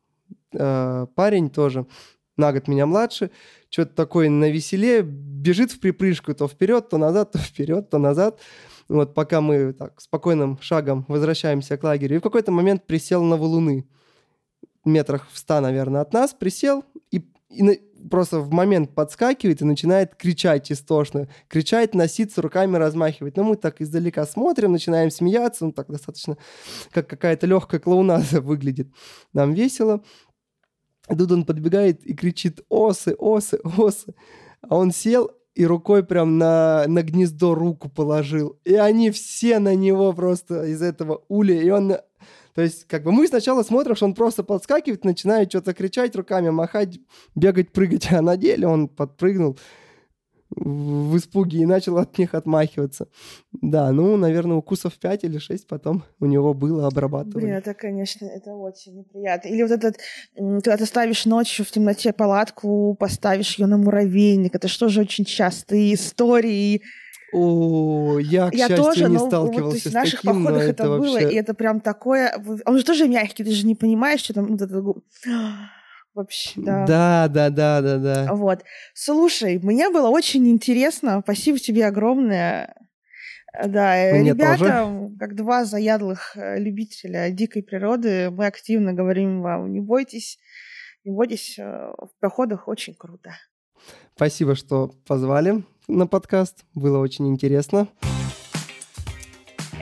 [0.53, 1.87] э, парень тоже
[2.37, 3.31] на год меня младше,
[3.69, 8.41] что-то такое на веселе, бежит в припрыжку то вперед, то назад, то вперед, то назад.
[8.93, 12.17] Вот пока мы так спокойным шагом возвращаемся к лагерю.
[12.17, 13.87] И в какой-то момент присел на валуны.
[14.85, 17.77] Метрах в ста, наверное, от нас присел и, и на-
[18.11, 21.29] просто в момент подскакивает и начинает кричать истошно.
[21.49, 23.37] Кричать, носиться, руками размахивать.
[23.37, 25.65] Но мы так издалека смотрим, начинаем смеяться.
[25.65, 26.37] Ну, так достаточно,
[26.91, 28.89] как какая-то легкая клоунада выглядит.
[29.33, 30.03] Нам весело.
[31.09, 34.15] И он подбегает и кричит «Осы, осы, осы!»
[34.61, 38.59] А он сел и рукой прям на, на гнездо руку положил.
[38.65, 41.61] И они все на него просто из этого уля.
[41.61, 41.97] И он...
[42.55, 46.51] То есть, как бы мы сначала смотрим, что он просто подскакивает, начинает что-то кричать руками,
[46.51, 47.01] махать,
[47.35, 48.09] бегать, прыгать.
[48.13, 49.59] А на деле он подпрыгнул
[50.57, 53.09] в испуге и начал от них отмахиваться.
[53.53, 57.45] Да, ну, наверное, укусов 5 или 6 потом у него было обрабатывали.
[57.45, 59.49] Блин, это, конечно, это очень неприятно.
[59.49, 59.97] Или вот этот,
[60.35, 64.55] когда ты ставишь ночью в темноте палатку, поставишь ее на муравейник.
[64.55, 66.83] Это что же очень частые истории.
[67.33, 70.45] О, я, к Я счастью, тоже, не но вот, то сталкивался есть с наших таким,
[70.45, 71.33] походах это, это, было, вообще...
[71.33, 72.35] и это прям такое...
[72.67, 74.59] Он же тоже мягкий, ты же не понимаешь, что там...
[76.15, 76.87] Вообще, да.
[76.87, 78.35] Да, да, да, да, да.
[78.35, 78.65] Вот.
[78.95, 81.21] Слушай, мне было очень интересно.
[81.23, 82.75] Спасибо тебе огромное.
[83.55, 89.41] Э, Да, э, Мне ребята, как два заядлых э, любителя дикой природы, мы активно говорим
[89.43, 90.39] вам, не бойтесь,
[91.05, 93.33] не бойтесь, в походах очень круто.
[94.15, 96.65] Спасибо, что позвали на подкаст.
[96.75, 97.89] Было очень интересно.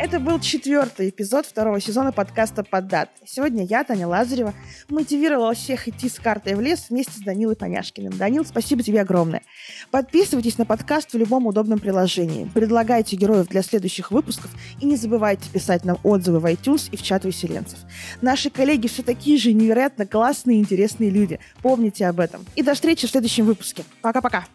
[0.03, 3.11] Это был четвертый эпизод второго сезона подкаста «Поддат».
[3.27, 4.55] Сегодня я, Таня Лазарева,
[4.89, 8.17] мотивировала всех идти с картой в лес вместе с Данилой Поняшкиным.
[8.17, 9.43] Данил, спасибо тебе огромное.
[9.91, 12.51] Подписывайтесь на подкаст в любом удобном приложении.
[12.55, 17.03] Предлагайте героев для следующих выпусков и не забывайте писать нам отзывы в iTunes и в
[17.03, 17.81] чат выселенцев.
[18.23, 21.41] Наши коллеги все такие же невероятно классные и интересные люди.
[21.61, 22.47] Помните об этом.
[22.57, 23.85] И до встречи в следующем выпуске.
[24.01, 24.47] Пока-пока.